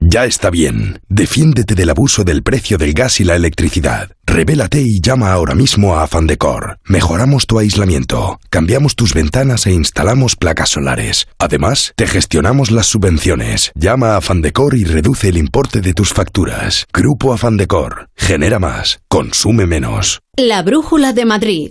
[0.00, 1.00] Ya está bien.
[1.08, 4.10] Defiéndete del abuso del precio del gas y la electricidad.
[4.26, 6.78] Revélate y llama ahora mismo a Afandecor.
[6.84, 11.28] Mejoramos tu aislamiento, cambiamos tus ventanas e instalamos placas solares.
[11.38, 13.72] Además, te gestionamos las subvenciones.
[13.74, 16.86] Llama a Afandecor y reduce el importe de tus facturas.
[16.92, 18.08] Grupo Afandecor.
[18.16, 19.00] Genera más.
[19.08, 20.20] Consume menos.
[20.36, 21.70] La Brújula de Madrid.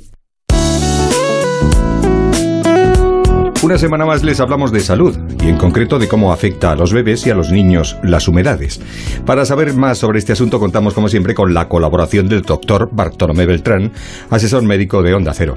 [3.62, 6.94] Una semana más les hablamos de salud y en concreto de cómo afecta a los
[6.94, 8.80] bebés y a los niños las humedades.
[9.26, 13.46] Para saber más sobre este asunto contamos como siempre con la colaboración del doctor Bartolomé
[13.46, 13.92] Beltrán,
[14.30, 15.56] asesor médico de Onda Cero.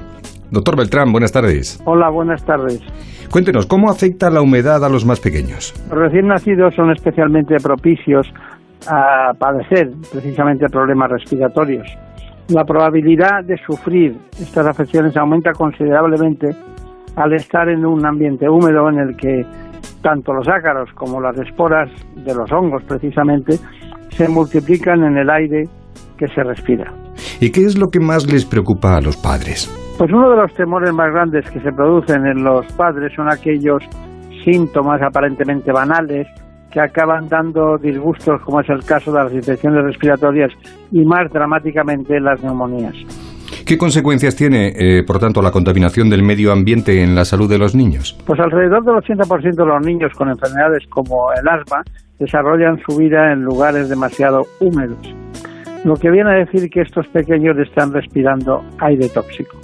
[0.51, 1.81] Doctor Beltrán, buenas tardes.
[1.85, 2.81] Hola, buenas tardes.
[3.31, 5.73] Cuéntenos, ¿cómo afecta la humedad a los más pequeños?
[5.89, 8.27] Los recién nacidos son especialmente propicios
[8.85, 11.87] a padecer precisamente problemas respiratorios.
[12.49, 16.53] La probabilidad de sufrir estas afecciones aumenta considerablemente
[17.15, 19.45] al estar en un ambiente húmedo en el que
[20.01, 23.57] tanto los ácaros como las esporas de los hongos precisamente
[24.09, 25.63] se multiplican en el aire
[26.17, 26.91] que se respira.
[27.39, 29.69] ¿Y qué es lo que más les preocupa a los padres?
[29.97, 33.83] Pues uno de los temores más grandes que se producen en los padres son aquellos
[34.43, 36.27] síntomas aparentemente banales
[36.71, 40.51] que acaban dando disgustos, como es el caso de las infecciones respiratorias
[40.91, 42.95] y más dramáticamente las neumonías.
[43.73, 47.57] ¿Qué consecuencias tiene, eh, por tanto, la contaminación del medio ambiente en la salud de
[47.57, 48.15] los niños?
[48.23, 51.81] Pues alrededor del 80% de los niños con enfermedades como el asma
[52.19, 54.99] desarrollan su vida en lugares demasiado húmedos,
[55.85, 59.57] lo que viene a decir que estos pequeños están respirando aire tóxico.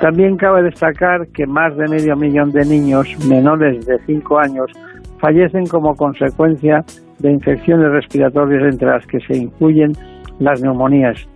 [0.00, 4.70] También cabe destacar que más de medio millón de niños menores de 5 años
[5.18, 6.84] fallecen como consecuencia
[7.18, 9.90] de infecciones respiratorias entre las que se incluyen
[10.38, 11.26] las neumonías.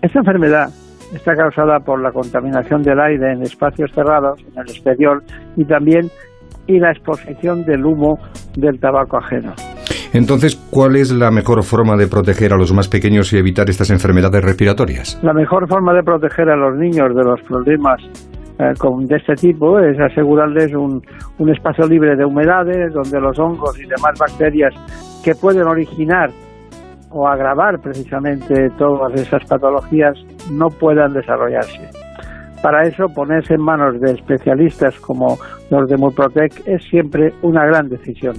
[0.00, 0.70] Esta enfermedad
[1.14, 5.22] está causada por la contaminación del aire en espacios cerrados, en el exterior,
[5.56, 6.08] y también
[6.66, 8.18] y la exposición del humo
[8.56, 9.52] del tabaco ajeno.
[10.12, 13.90] Entonces, ¿cuál es la mejor forma de proteger a los más pequeños y evitar estas
[13.90, 15.18] enfermedades respiratorias?
[15.22, 18.00] La mejor forma de proteger a los niños de los problemas
[18.58, 21.00] eh, con, de este tipo es asegurarles un,
[21.38, 24.74] un espacio libre de humedades donde los hongos y demás bacterias
[25.24, 26.28] que pueden originar
[27.10, 30.14] o agravar precisamente todas esas patologías
[30.50, 31.88] no puedan desarrollarse.
[32.62, 35.38] Para eso, ponerse en manos de especialistas como
[35.70, 38.36] los de Murprotec es siempre una gran decisión.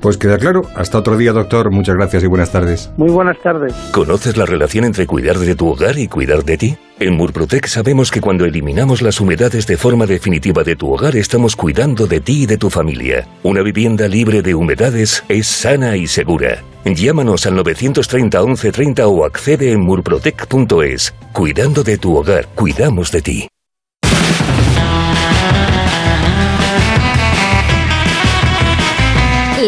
[0.00, 0.62] Pues queda claro.
[0.74, 1.70] Hasta otro día, doctor.
[1.70, 2.90] Muchas gracias y buenas tardes.
[2.96, 3.74] Muy buenas tardes.
[3.92, 6.78] ¿Conoces la relación entre cuidar de tu hogar y cuidar de ti?
[7.00, 11.56] En Murprotec sabemos que cuando eliminamos las humedades de forma definitiva de tu hogar estamos
[11.56, 13.26] cuidando de ti y de tu familia.
[13.42, 16.62] Una vivienda libre de humedades es sana y segura.
[16.84, 21.14] Llámanos al 930 1130 o accede en murprotec.es.
[21.32, 23.48] Cuidando de tu hogar, cuidamos de ti.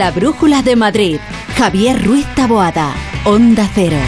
[0.01, 1.21] La Brújula de Madrid.
[1.59, 2.95] Javier Ruiz Taboada.
[3.27, 3.99] Onda Cero.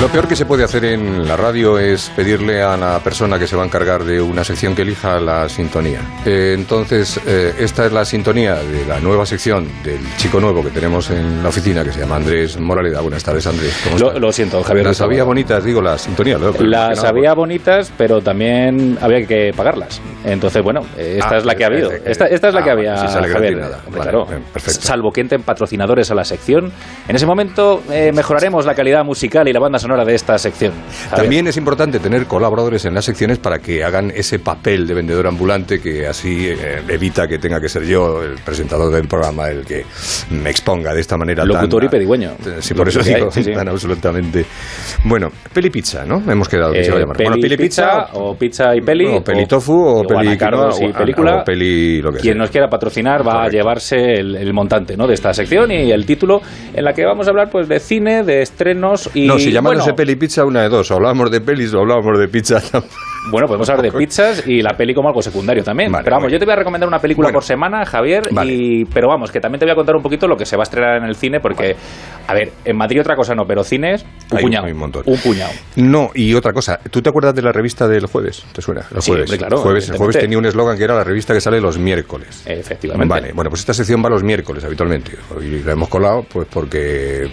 [0.00, 3.48] Lo peor que se puede hacer en la radio es pedirle a la persona que
[3.48, 6.00] se va a encargar de una sección que elija la sintonía.
[6.24, 10.70] Eh, entonces, eh, esta es la sintonía de la nueva sección del chico nuevo que
[10.70, 13.00] tenemos en la oficina, que se llama Andrés Moraleda.
[13.00, 13.76] Buenas tardes, Andrés.
[13.82, 14.86] ¿Cómo Lo, lo siento, Javier.
[14.86, 16.38] Las había bonitas, digo, la sintonía.
[16.38, 20.00] lo- Las había bonitas, pero también había que pagarlas.
[20.24, 21.90] Entonces, bueno, esta Ah, es la que ha habido.
[21.90, 23.06] Esta, esta es la ah, que vale, había.
[23.06, 23.56] si sale Javier.
[23.56, 23.80] nada.
[23.84, 24.26] Hombre, Vale, claro.
[24.52, 24.80] perfecto.
[24.80, 26.70] Salvo que entren patrocinadores a la sección.
[27.08, 30.72] En ese momento eh, mejoraremos la calidad musical y la banda sonora de esta sección.
[31.10, 31.16] Javier.
[31.22, 35.26] También es importante tener colaboradores en las secciones para que hagan ese papel de vendedor
[35.26, 39.64] ambulante que así eh, evita que tenga que ser yo, el presentador del programa, el
[39.64, 39.84] que
[40.30, 42.30] me exponga de esta manera Locutor tan, y pedigüeño.
[42.60, 43.52] Sí, por eso digo, sí, sí.
[43.52, 44.44] tan absolutamente.
[45.04, 46.22] Bueno, peli pizza, ¿no?
[46.30, 47.16] Hemos quedado que se va a Eh, llamar.
[47.16, 49.06] peli, bueno, peli pizza, o pizza y peli.
[49.06, 51.36] o peli tofu o, peli anacardos quinoa, y o- película.
[51.40, 52.42] o peli lo que Quien sea.
[52.42, 55.06] nos quiera patrocinar va a llevarse el, el montante ¿no?
[55.06, 56.40] de esta sección y el título
[56.74, 59.96] en la que vamos a hablar pues de cine, de estrenos y no, si bueno,
[59.96, 60.90] peli pizza, una de dos.
[60.90, 62.62] O hablábamos de pelis o hablábamos de pizza.
[63.30, 65.92] Bueno, podemos hablar de pizzas y la peli como algo secundario también.
[66.02, 69.30] pero vamos, yo te voy a recomendar una película por semana, Javier, y, pero vamos,
[69.30, 71.04] que también te voy a contar un poquito lo que se va a estrenar en
[71.04, 71.76] el cine, porque,
[72.26, 74.66] a ver, en Madrid otra cosa no, pero cines, un Hay- puñado.
[74.66, 75.02] hay un montón.
[75.04, 75.50] Un puñado.
[75.76, 78.44] No, y otra cosa, ¿tú te acuerdas de la revista del jueves?
[78.52, 78.82] ¿Te suena?
[78.94, 79.30] El Sí, jueves.
[79.36, 81.78] claro, El jueves, el jueves tenía un eslogan que era la revista que sale los
[81.78, 82.42] miércoles.
[82.46, 83.08] Efectivamente.
[83.12, 85.12] Vale, bueno, pues esta sección va los miércoles habitualmente.
[85.42, 87.28] Y la hemos colado pues porque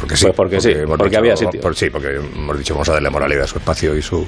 [0.00, 0.24] porque sí.
[0.26, 1.60] Pues porque sí, porque había sitio.
[1.60, 4.26] por- sí, porque hemos dicho vamos a darle moralidad a su espacio y su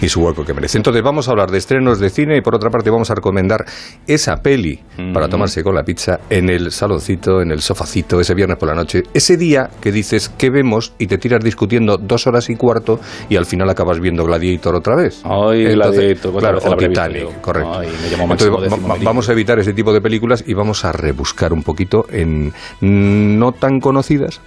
[0.00, 0.78] y su hueco que merece.
[0.78, 3.64] Entonces vamos a hablar de estrenos de cine y por otra parte vamos a recomendar
[4.06, 4.80] esa peli
[5.12, 8.74] para tomarse con la pizza en el saloncito, en el sofacito, ese viernes por la
[8.74, 12.98] noche, ese día que dices que vemos y te tiras discutiendo dos horas y cuarto
[13.28, 15.22] y al final acabas viendo Gladiator otra vez.
[15.24, 17.78] Ay, Gladiator, ¿cuántas claro, o Titanic, correcto.
[17.78, 20.92] Ay, me llamo Entonces, va- vamos a evitar ese tipo de películas y vamos a
[20.92, 24.40] rebuscar un poquito en no tan conocidas,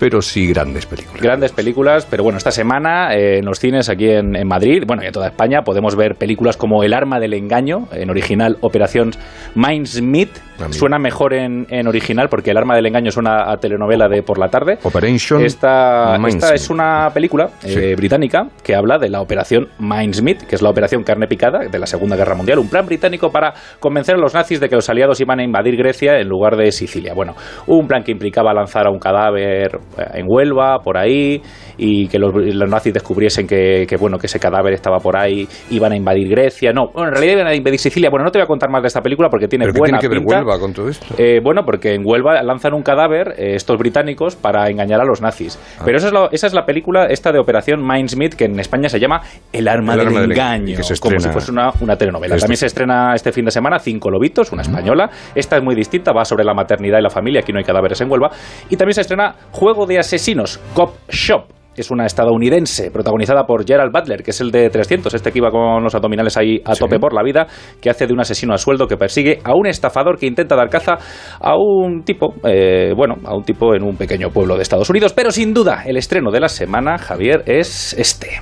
[0.00, 1.22] pero sí grandes películas.
[1.22, 5.04] Grandes películas, pero bueno, esta semana eh, en los cines aquí en, en Madrid, bueno,
[5.04, 9.10] y en toda España, podemos ver películas como El arma del engaño, en original Operación
[9.54, 10.30] Mindsmith.
[10.70, 14.38] Suena mejor en, en original porque El arma del engaño suena a telenovela de por
[14.38, 14.78] la tarde.
[14.82, 20.56] Operation Esta, esta es una película eh, británica que habla de la operación Mindsmith, que
[20.56, 24.16] es la operación carne picada de la Segunda Guerra Mundial, un plan británico para convencer
[24.16, 27.14] a los nazis de que los aliados iban a invadir Grecia en lugar de Sicilia.
[27.14, 27.34] Bueno,
[27.66, 29.78] un plan que implicaba lanzar a un cadáver
[30.14, 31.40] en Huelva, por ahí,
[31.76, 35.48] y que los, los nazis descubriesen que, que, bueno que ese cadáver estaba por ahí,
[35.70, 36.72] iban a invadir Grecia.
[36.72, 38.10] No, bueno, en realidad iban a invadir Sicilia.
[38.10, 39.98] Bueno, no te voy a contar más de esta película porque tiene ¿Pero qué buena
[39.98, 40.26] tiene que ver.
[40.26, 41.14] Huelva con todo esto?
[41.18, 45.20] Eh, bueno, porque en Huelva lanzan un cadáver eh, estos británicos para engañar a los
[45.20, 45.58] nazis.
[45.78, 45.82] Ah.
[45.84, 48.88] Pero esa es, la, esa es la película esta de Operación Mindsmith, que en España
[48.88, 49.20] se llama
[49.52, 51.96] El arma, El del, arma del engaño, engaño, que se como si fuese una, una
[51.96, 52.34] telenovela.
[52.34, 55.10] Esto También se estrena este fin de semana Cinco Lobitos, una española.
[55.34, 58.00] Esta es muy distinta, va sobre la maternidad y la familia, aquí no hay cadáveres
[58.00, 58.30] en Huelva.
[58.68, 61.44] Y también se estrena Juego de Asesinos, Cop Shop.
[61.76, 65.50] Es una estadounidense protagonizada por Gerald Butler, que es el de 300, este que iba
[65.50, 67.46] con los abdominales ahí a tope por la vida,
[67.80, 70.68] que hace de un asesino a sueldo que persigue a un estafador que intenta dar
[70.68, 70.98] caza
[71.40, 75.12] a un tipo, eh, bueno, a un tipo en un pequeño pueblo de Estados Unidos.
[75.14, 78.40] Pero sin duda, el estreno de la semana, Javier, es este.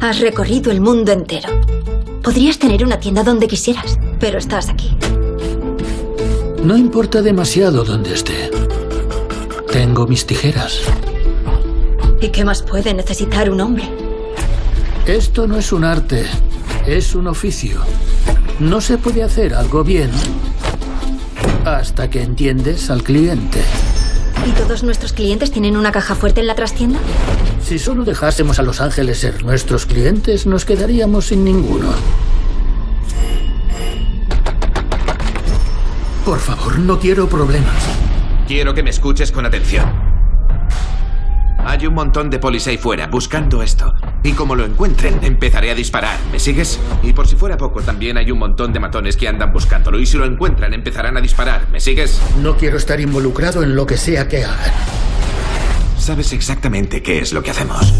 [0.00, 1.48] Has recorrido el mundo entero.
[2.22, 4.96] Podrías tener una tienda donde quisieras, pero estás aquí.
[6.62, 8.57] No importa demasiado dónde esté.
[9.78, 10.80] Tengo mis tijeras.
[12.20, 13.88] ¿Y qué más puede necesitar un hombre?
[15.06, 16.26] Esto no es un arte,
[16.84, 17.82] es un oficio.
[18.58, 20.10] No se puede hacer algo bien
[21.64, 23.60] hasta que entiendes al cliente.
[24.48, 26.98] ¿Y todos nuestros clientes tienen una caja fuerte en la trastienda?
[27.62, 31.92] Si solo dejásemos a Los Ángeles ser nuestros clientes, nos quedaríamos sin ninguno.
[36.24, 37.97] Por favor, no quiero problemas.
[38.48, 39.84] Quiero que me escuches con atención.
[41.58, 43.92] Hay un montón de polis ahí fuera buscando esto.
[44.22, 46.16] Y como lo encuentren, empezaré a disparar.
[46.32, 46.80] ¿Me sigues?
[47.02, 50.00] Y por si fuera poco, también hay un montón de matones que andan buscándolo.
[50.00, 51.68] Y si lo encuentran, empezarán a disparar.
[51.70, 52.22] ¿Me sigues?
[52.42, 54.72] No quiero estar involucrado en lo que sea que hagan.
[55.98, 57.92] Sabes exactamente qué es lo que hacemos.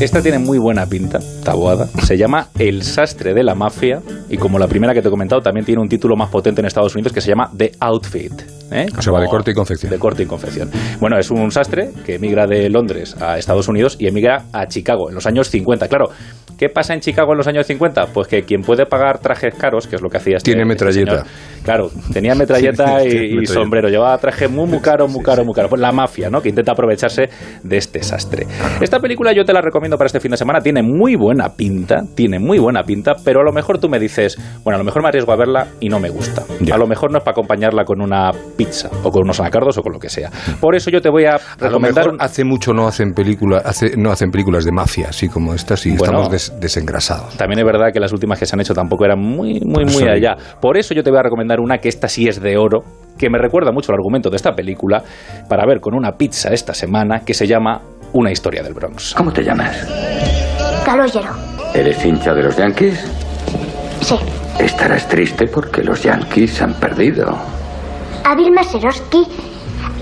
[0.00, 1.88] Esta tiene muy buena pinta, tabuada.
[2.04, 5.40] Se llama El sastre de la mafia y como la primera que te he comentado,
[5.40, 8.32] también tiene un título más potente en Estados Unidos que se llama The Outfit.
[8.70, 8.86] ¿eh?
[8.96, 9.90] O sea, va de corte y confección.
[9.90, 10.70] de corte y confección.
[11.00, 15.08] Bueno, es un sastre que emigra de Londres a Estados Unidos y emigra a Chicago
[15.08, 15.88] en los años 50.
[15.88, 16.10] Claro,
[16.58, 18.06] ¿qué pasa en Chicago en los años 50?
[18.12, 20.84] Pues que quien puede pagar trajes caros, que es lo que hacía este Tiene este
[20.84, 21.24] metralleta.
[21.62, 23.52] claro, tenía metralleta y, Tiene y metralleta.
[23.54, 23.88] sombrero.
[23.88, 25.68] Llevaba traje muy, muy caro, muy caro, muy caro.
[25.68, 26.42] Pues la mafia, ¿no?
[26.42, 27.28] Que intenta aprovecharse
[27.62, 28.46] de este sastre.
[28.80, 30.60] Esta película yo te la recomiendo para este fin de semana.
[30.60, 34.36] Tiene muy buena pinta, tiene muy buena pinta, pero a lo mejor tú me dices,
[34.64, 36.42] bueno, a lo mejor me arriesgo a verla y no me gusta.
[36.72, 39.82] A lo mejor no es para acompañarla con una pizza o con unos anacardos o
[39.82, 40.30] con lo que sea.
[40.60, 43.62] Por eso yo te voy a A lo recomendar mejor hace mucho no hacen películas,
[43.64, 46.04] hace, no hacen películas de mafia, así como estas, y Bueno.
[46.24, 47.36] estamos des- desengrasados.
[47.36, 49.94] También es verdad que las últimas que se han hecho tampoco eran muy, muy, muy
[50.02, 50.10] digo.
[50.10, 50.36] allá.
[50.60, 52.82] Por eso yo te voy a recomendar una que esta sí es de oro,
[53.18, 55.02] que me recuerda mucho al argumento de esta película,
[55.48, 57.80] para ver con una pizza esta semana, que se llama
[58.12, 59.14] Una historia del Bronx.
[59.14, 59.86] ¿Cómo te llamas?
[60.84, 61.34] Calogero.
[61.74, 63.04] ¿Eres hincha de los Yankees?
[64.00, 64.16] Sí.
[64.58, 67.36] Estarás triste porque los Yankees han perdido.
[68.24, 69.24] A Bill Mazeroski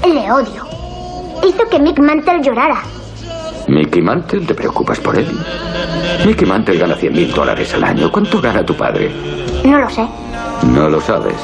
[0.05, 0.65] le odio.
[1.47, 2.83] Hizo que Mick Mantle llorara.
[3.69, 5.27] Mickey Mantle, ¿te preocupas por él?
[6.25, 8.11] Mickey Mantle gana 100 mil dólares al año.
[8.11, 9.11] ¿Cuánto gana tu padre?
[9.64, 10.07] No lo sé.
[10.73, 11.35] No lo sabes.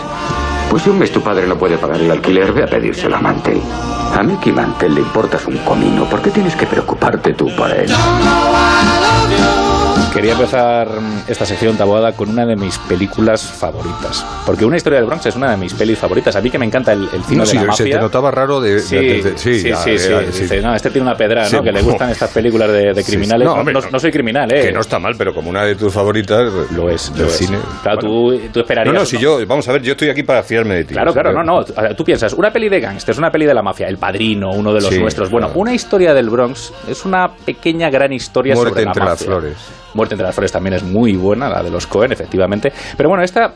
[0.70, 3.20] Pues si un mes tu padre no puede pagar el alquiler, ve a pedírselo a
[3.20, 3.61] Mantle.
[4.16, 6.05] A Mickey Mantle le importas un comino.
[6.05, 7.91] ¿Por qué tienes que preocuparte tú por él?
[10.13, 10.89] Quería empezar
[11.27, 14.25] esta sección tabuada con una de mis películas favoritas.
[14.45, 16.37] Porque Una historia del Bronx es una de mis pelis favoritas.
[16.37, 17.97] A mí que me encanta el, el cine No, de sí, la se mafia.
[17.97, 18.79] te notaba raro de...
[18.81, 21.63] Sí, de- de- sí, sí, ya, sí, ya, Dice, no, este tiene una pedra, ¿no?
[21.63, 21.89] Que le bueno.
[21.93, 23.47] gustan estas películas de, criminales.
[23.47, 23.99] No, No, hombre, no- no.
[23.99, 24.63] soy criminal, ¿eh?
[24.67, 26.53] Que no está mal, pero como una de tus favoritas...
[26.73, 27.37] Lo es, del lo es.
[27.39, 27.59] cine.
[27.83, 28.93] Claro, tú, tú esperarías...
[28.93, 29.39] No, no, si yo...
[29.47, 30.93] Vamos a ver, yo estoy aquí para fiarme de ti.
[30.93, 31.65] Claro, claro, no, no.
[31.97, 34.81] Tú piensas, una peli de gángsters, una peli de la mafia, El Padrino, uno de
[34.83, 35.31] los nuestros.
[35.31, 35.61] Bueno, claro.
[35.61, 39.57] una historia del Bronx es una pequeña gran historia Muerte sobre la entre las flores.
[39.95, 42.72] Muerte entre las flores también es muy buena, la de los Cohen, efectivamente.
[42.97, 43.55] Pero bueno, esta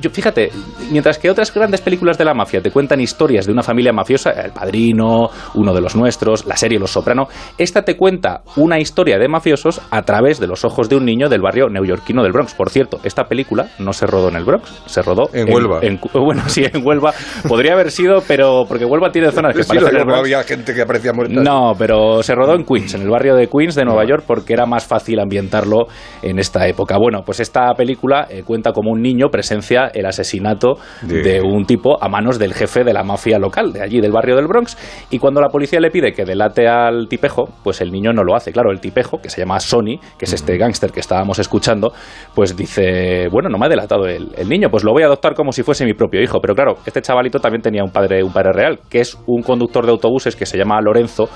[0.00, 0.50] yo, fíjate,
[0.90, 4.30] mientras que otras grandes películas de la mafia te cuentan historias de una familia mafiosa,
[4.30, 7.28] El Padrino, uno de los nuestros, la serie Los Soprano,
[7.58, 11.28] esta te cuenta una historia de mafiosos a través de los ojos de un niño
[11.28, 12.54] del barrio neoyorquino del Bronx.
[12.54, 15.80] Por cierto, esta película no se rodó en el Bronx, se rodó En Huelva.
[15.82, 17.12] en- bueno, sí, en Huelva.
[17.48, 20.20] Podría haber sido, pero porque Huelva tiene zonas que Sí, parecen el no Bronx.
[20.20, 21.40] había gente que aparecía muerta.
[21.40, 24.52] No, pero se rodó en Queens, en el barrio de Queens de Nueva York, porque
[24.52, 25.86] era más fácil ambientarlo
[26.22, 26.96] en esta época.
[26.98, 31.22] Bueno, pues esta película eh, cuenta como un niño presencia el asesinato de...
[31.22, 34.36] De- un tipo a manos del jefe de la mafia local, de allí, del barrio
[34.36, 34.76] del Bronx,
[35.10, 38.34] y cuando la policía le pide que delate al tipejo, pues el niño no lo
[38.34, 38.52] hace.
[38.52, 41.92] Claro, el tipejo, que se llama Sony, que es este gángster que estábamos escuchando,
[42.34, 45.34] pues dice, bueno, no me ha delatado el, el niño, pues lo voy a adoptar
[45.34, 46.38] como si fuese mi propio hijo.
[46.40, 49.84] Pero claro, este chavalito también tenía un padre, un padre real, que es un conductor
[49.86, 51.28] de autobuses que se llama Lorenzo,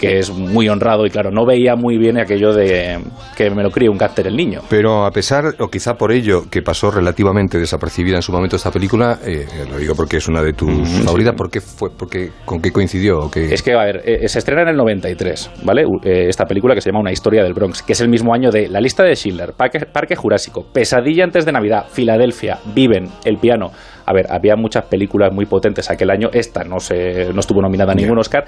[0.00, 2.98] que es muy honrado y claro, no veía muy bien aquello de
[3.36, 4.60] que me lo críe un gángster el niño.
[4.70, 8.70] Pero a pesar, o quizá por ello, que pasó relativamente desapercibida en su momento esta
[8.70, 12.30] película, eh, lo digo porque es una de tus favoritas, ¿por qué fue, por qué-
[12.46, 13.18] ¿con qué coincidió?
[13.18, 13.52] ¿O qué?
[13.52, 15.82] Es que, a ver, eh, se estrena en el 93, ¿vale?
[16.04, 18.50] Eh, esta película que se llama Una historia del Bronx, que es el mismo año
[18.50, 23.36] de La lista de Schindler, Parque, Parque Jurásico, Pesadilla antes de Navidad, Filadelfia, Viven, El
[23.36, 23.70] piano.
[24.06, 26.28] A ver, había muchas películas muy potentes aquel año.
[26.32, 28.44] Esta no, se, no estuvo nominada a ningún Oscar.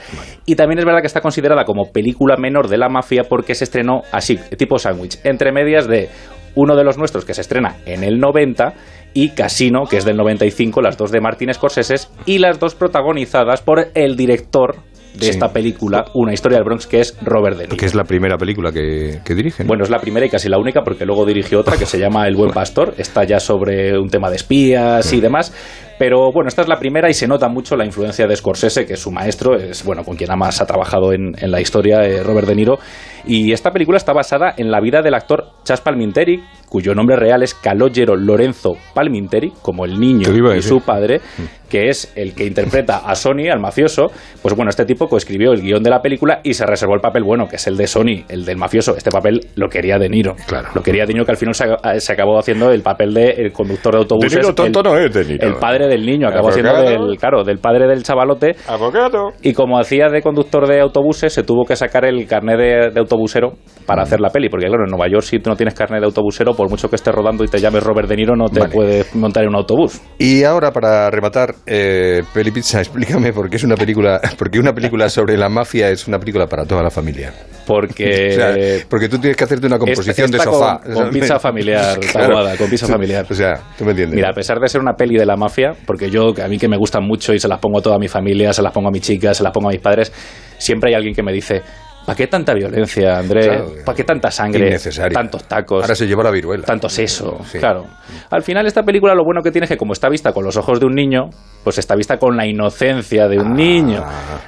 [0.47, 3.65] Y también es verdad que está considerada como película menor de la mafia porque se
[3.65, 6.09] estrenó así, tipo sándwich, entre medias de
[6.55, 8.75] uno de los nuestros que se estrena en el 90
[9.15, 13.63] y Casino, que es del 95, las dos de Martin Scorsese y las dos protagonizadas
[13.63, 14.77] por el director
[15.15, 15.31] de Sí.
[15.31, 17.77] esta película, Una historia del Bronx, que es Robert De Niro.
[17.77, 19.67] que es la primera película que, que dirigen.
[19.67, 22.27] Bueno, es la primera y casi la única porque luego dirigió otra que se llama
[22.27, 22.95] El Buen Pastor.
[22.99, 25.53] Está ya sobre un tema de espías y demás.
[25.99, 28.95] Pero bueno, esta es la primera y se nota mucho la influencia de Scorsese, que
[28.95, 32.23] es su maestro, es bueno, con quien más ha trabajado en, en la historia, eh,
[32.25, 32.79] Robert De Niro.
[33.25, 36.43] Y esta película está basada en la vida del actor Chas Palminteri,
[36.73, 41.21] cuyo nombre real es Calogero Lorenzo Palminteri, como el niño y su padre,
[41.69, 44.07] que es el que interpreta a Sony, al mafioso.
[44.41, 47.25] Pues bueno, este tipo coescribió el guion de la película y se reservó el papel
[47.25, 48.97] bueno, que es el de Sony, el del mafioso.
[48.97, 50.35] Este papel lo quería De Niro.
[50.47, 50.71] Claro.
[50.75, 51.67] Lo quería De Niro, que al final se,
[52.01, 54.33] se acabó haciendo el papel del conductor de autobuses.
[54.33, 55.47] De Niro tonto el, no es De Niro.
[55.47, 58.57] el padre del niño, acabó haciendo del, claro, del padre del chavalote.
[58.67, 59.33] Abogado.
[59.43, 62.99] Y como hacía de conductor de autobuses, se tuvo que sacar el carnet de, de
[63.01, 64.49] autobusero para hacer la peli.
[64.49, 66.95] Porque claro, en Nueva York si tú no tienes carnet de autobusero, por mucho que
[66.95, 68.73] estés rodando y te llames Robert De Niro, no te Vale.
[68.73, 70.01] puedes montar en un autobús.
[70.19, 74.73] Y ahora para rematar, eh, Peli Pizza, explícame por qué es una película, porque una
[74.73, 77.33] película sobre la mafia es una película para toda la familia.
[77.67, 78.57] Porque O sea,
[78.89, 80.81] porque tú tienes que hacerte una composición Esta- de sofá.
[80.85, 82.29] Con, con pizza familiar, Claro.
[82.29, 83.27] tabuada, con pizza familiar.
[83.29, 84.15] O sea, tú me entiendes.
[84.15, 86.69] Mira, a pesar de ser una peli de la mafia, porque yo, a mí que
[86.69, 88.93] me gustan mucho y se las pongo a toda mi familia, se las pongo a
[88.93, 90.13] mi chica, se las pongo a mis padres,
[90.59, 91.61] siempre hay alguien que me dice,
[92.07, 93.47] ¿Para qué tanta violencia, Andrés?
[93.47, 94.77] Claro, ¿Para qué tanta sangre?
[95.13, 95.83] Tantos tacos.
[95.83, 96.65] Ahora se lleva la viruela.
[96.65, 97.59] Tanto seso, Sí.
[97.59, 97.85] claro.
[98.31, 100.57] Al final esta película lo bueno que tiene es que como está vista con los
[100.57, 101.31] ojos de un niño,
[101.63, 104.03] pues está vista con la inocencia de un niño.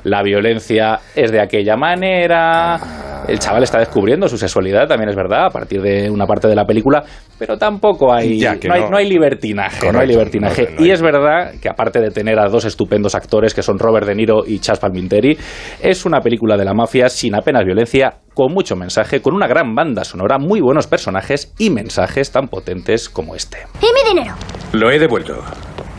[0.05, 2.78] La violencia es de aquella manera.
[3.26, 6.55] El chaval está descubriendo su sexualidad, también es verdad, a partir de una parte de
[6.55, 7.02] la película,
[7.38, 8.90] pero tampoco hay, que no, hay no.
[8.90, 10.68] no hay libertinaje, no hay Correcto, libertinaje.
[10.74, 10.86] no, no.
[10.86, 14.14] Y es verdad que aparte de tener a dos estupendos actores que son Robert De
[14.14, 15.38] Niro y Chas Palminteri,
[15.80, 19.74] es una película de la mafia sin apenas violencia, con mucho mensaje, con una gran
[19.74, 23.66] banda sonora, muy buenos personajes y mensajes tan potentes como este.
[23.82, 24.34] ¿Y mi dinero?
[24.72, 25.45] Lo he devuelto.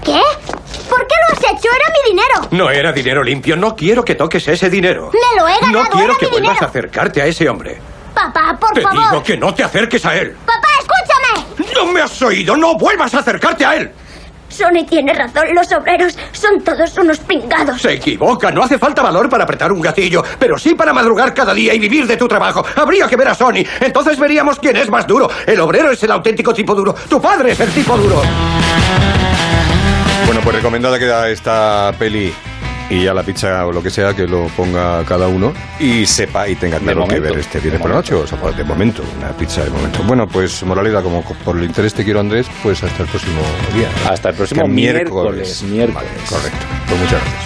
[0.03, 0.19] ¿Qué?
[0.89, 1.69] ¿Por qué lo has hecho?
[1.69, 2.47] Era mi dinero.
[2.49, 3.55] No era dinero limpio.
[3.55, 5.11] No quiero que toques ese dinero.
[5.13, 5.83] Me lo he ganado.
[5.83, 7.77] No quiero era que mi vuelvas a acercarte a ese hombre.
[8.15, 8.97] Papá, por Te favor.
[9.11, 10.35] digo que no te acerques a él.
[10.47, 11.73] Papá, escúchame.
[11.75, 12.57] ¿No me has oído?
[12.57, 13.91] ¡No vuelvas a acercarte a él!
[14.55, 15.43] Sonny tiene razón.
[15.53, 17.81] Los obreros son todos unos pringados.
[17.81, 18.51] Se equivoca.
[18.51, 21.79] No hace falta valor para apretar un gatillo, pero sí para madrugar cada día y
[21.79, 22.65] vivir de tu trabajo.
[22.75, 23.65] Habría que ver a Sony.
[23.81, 25.29] Entonces veríamos quién es más duro.
[25.45, 26.95] El obrero es el auténtico tipo duro.
[27.09, 28.21] Tu padre es el tipo duro.
[30.25, 32.33] Bueno, pues recomendada queda esta peli
[32.89, 36.47] y ya la pizza o lo que sea que lo ponga cada uno y sepa
[36.47, 39.29] y tenga claro que ver este viernes por la noche, o sea, de momento, una
[39.31, 40.03] pizza de momento.
[40.03, 43.41] Bueno, pues moralidad, como por el interés te quiero Andrés, pues hasta el próximo
[43.73, 43.89] día.
[44.09, 46.09] Hasta el próximo miércoles, miércoles.
[46.09, 46.65] Vale, correcto.
[46.87, 47.45] Pues muchas gracias.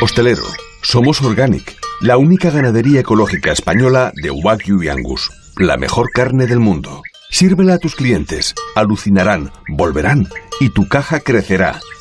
[0.00, 0.44] Hostelero,
[0.82, 6.60] somos Organic, la única ganadería ecológica española de Wagyu y Angus, la mejor carne del
[6.60, 7.02] mundo.
[7.30, 10.28] Sírvela a tus clientes, alucinarán, volverán
[10.60, 11.80] y tu caja crecerá.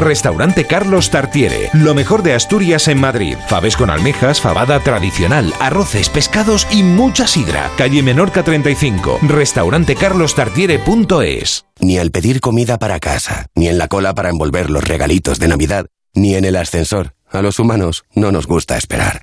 [0.00, 3.36] Restaurante Carlos Tartiere, lo mejor de Asturias en Madrid.
[3.48, 7.70] Faves con almejas, fabada tradicional, arroces, pescados y mucha sidra.
[7.76, 11.66] Calle Menorca 35, restaurantecarlostartiere.es.
[11.80, 15.48] Ni al pedir comida para casa, ni en la cola para envolver los regalitos de
[15.48, 15.84] Navidad,
[16.14, 17.14] ni en el ascensor.
[17.30, 19.22] A los humanos no nos gusta esperar.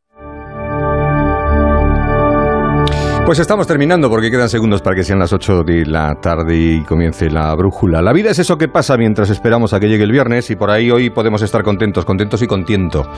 [3.31, 6.83] Pues estamos terminando porque quedan segundos para que sean las 8 de la tarde y
[6.83, 8.01] comience la brújula.
[8.01, 10.69] La vida es eso que pasa mientras esperamos a que llegue el viernes y por
[10.69, 13.09] ahí hoy podemos estar contentos, contentos y contiento.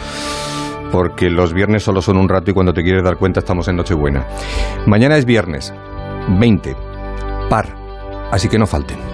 [0.92, 3.78] Porque los viernes solo son un rato y cuando te quieres dar cuenta estamos en
[3.78, 4.28] Nochebuena.
[4.86, 5.74] Mañana es viernes,
[6.30, 6.76] 20,
[7.50, 7.76] par,
[8.32, 9.13] así que no falten.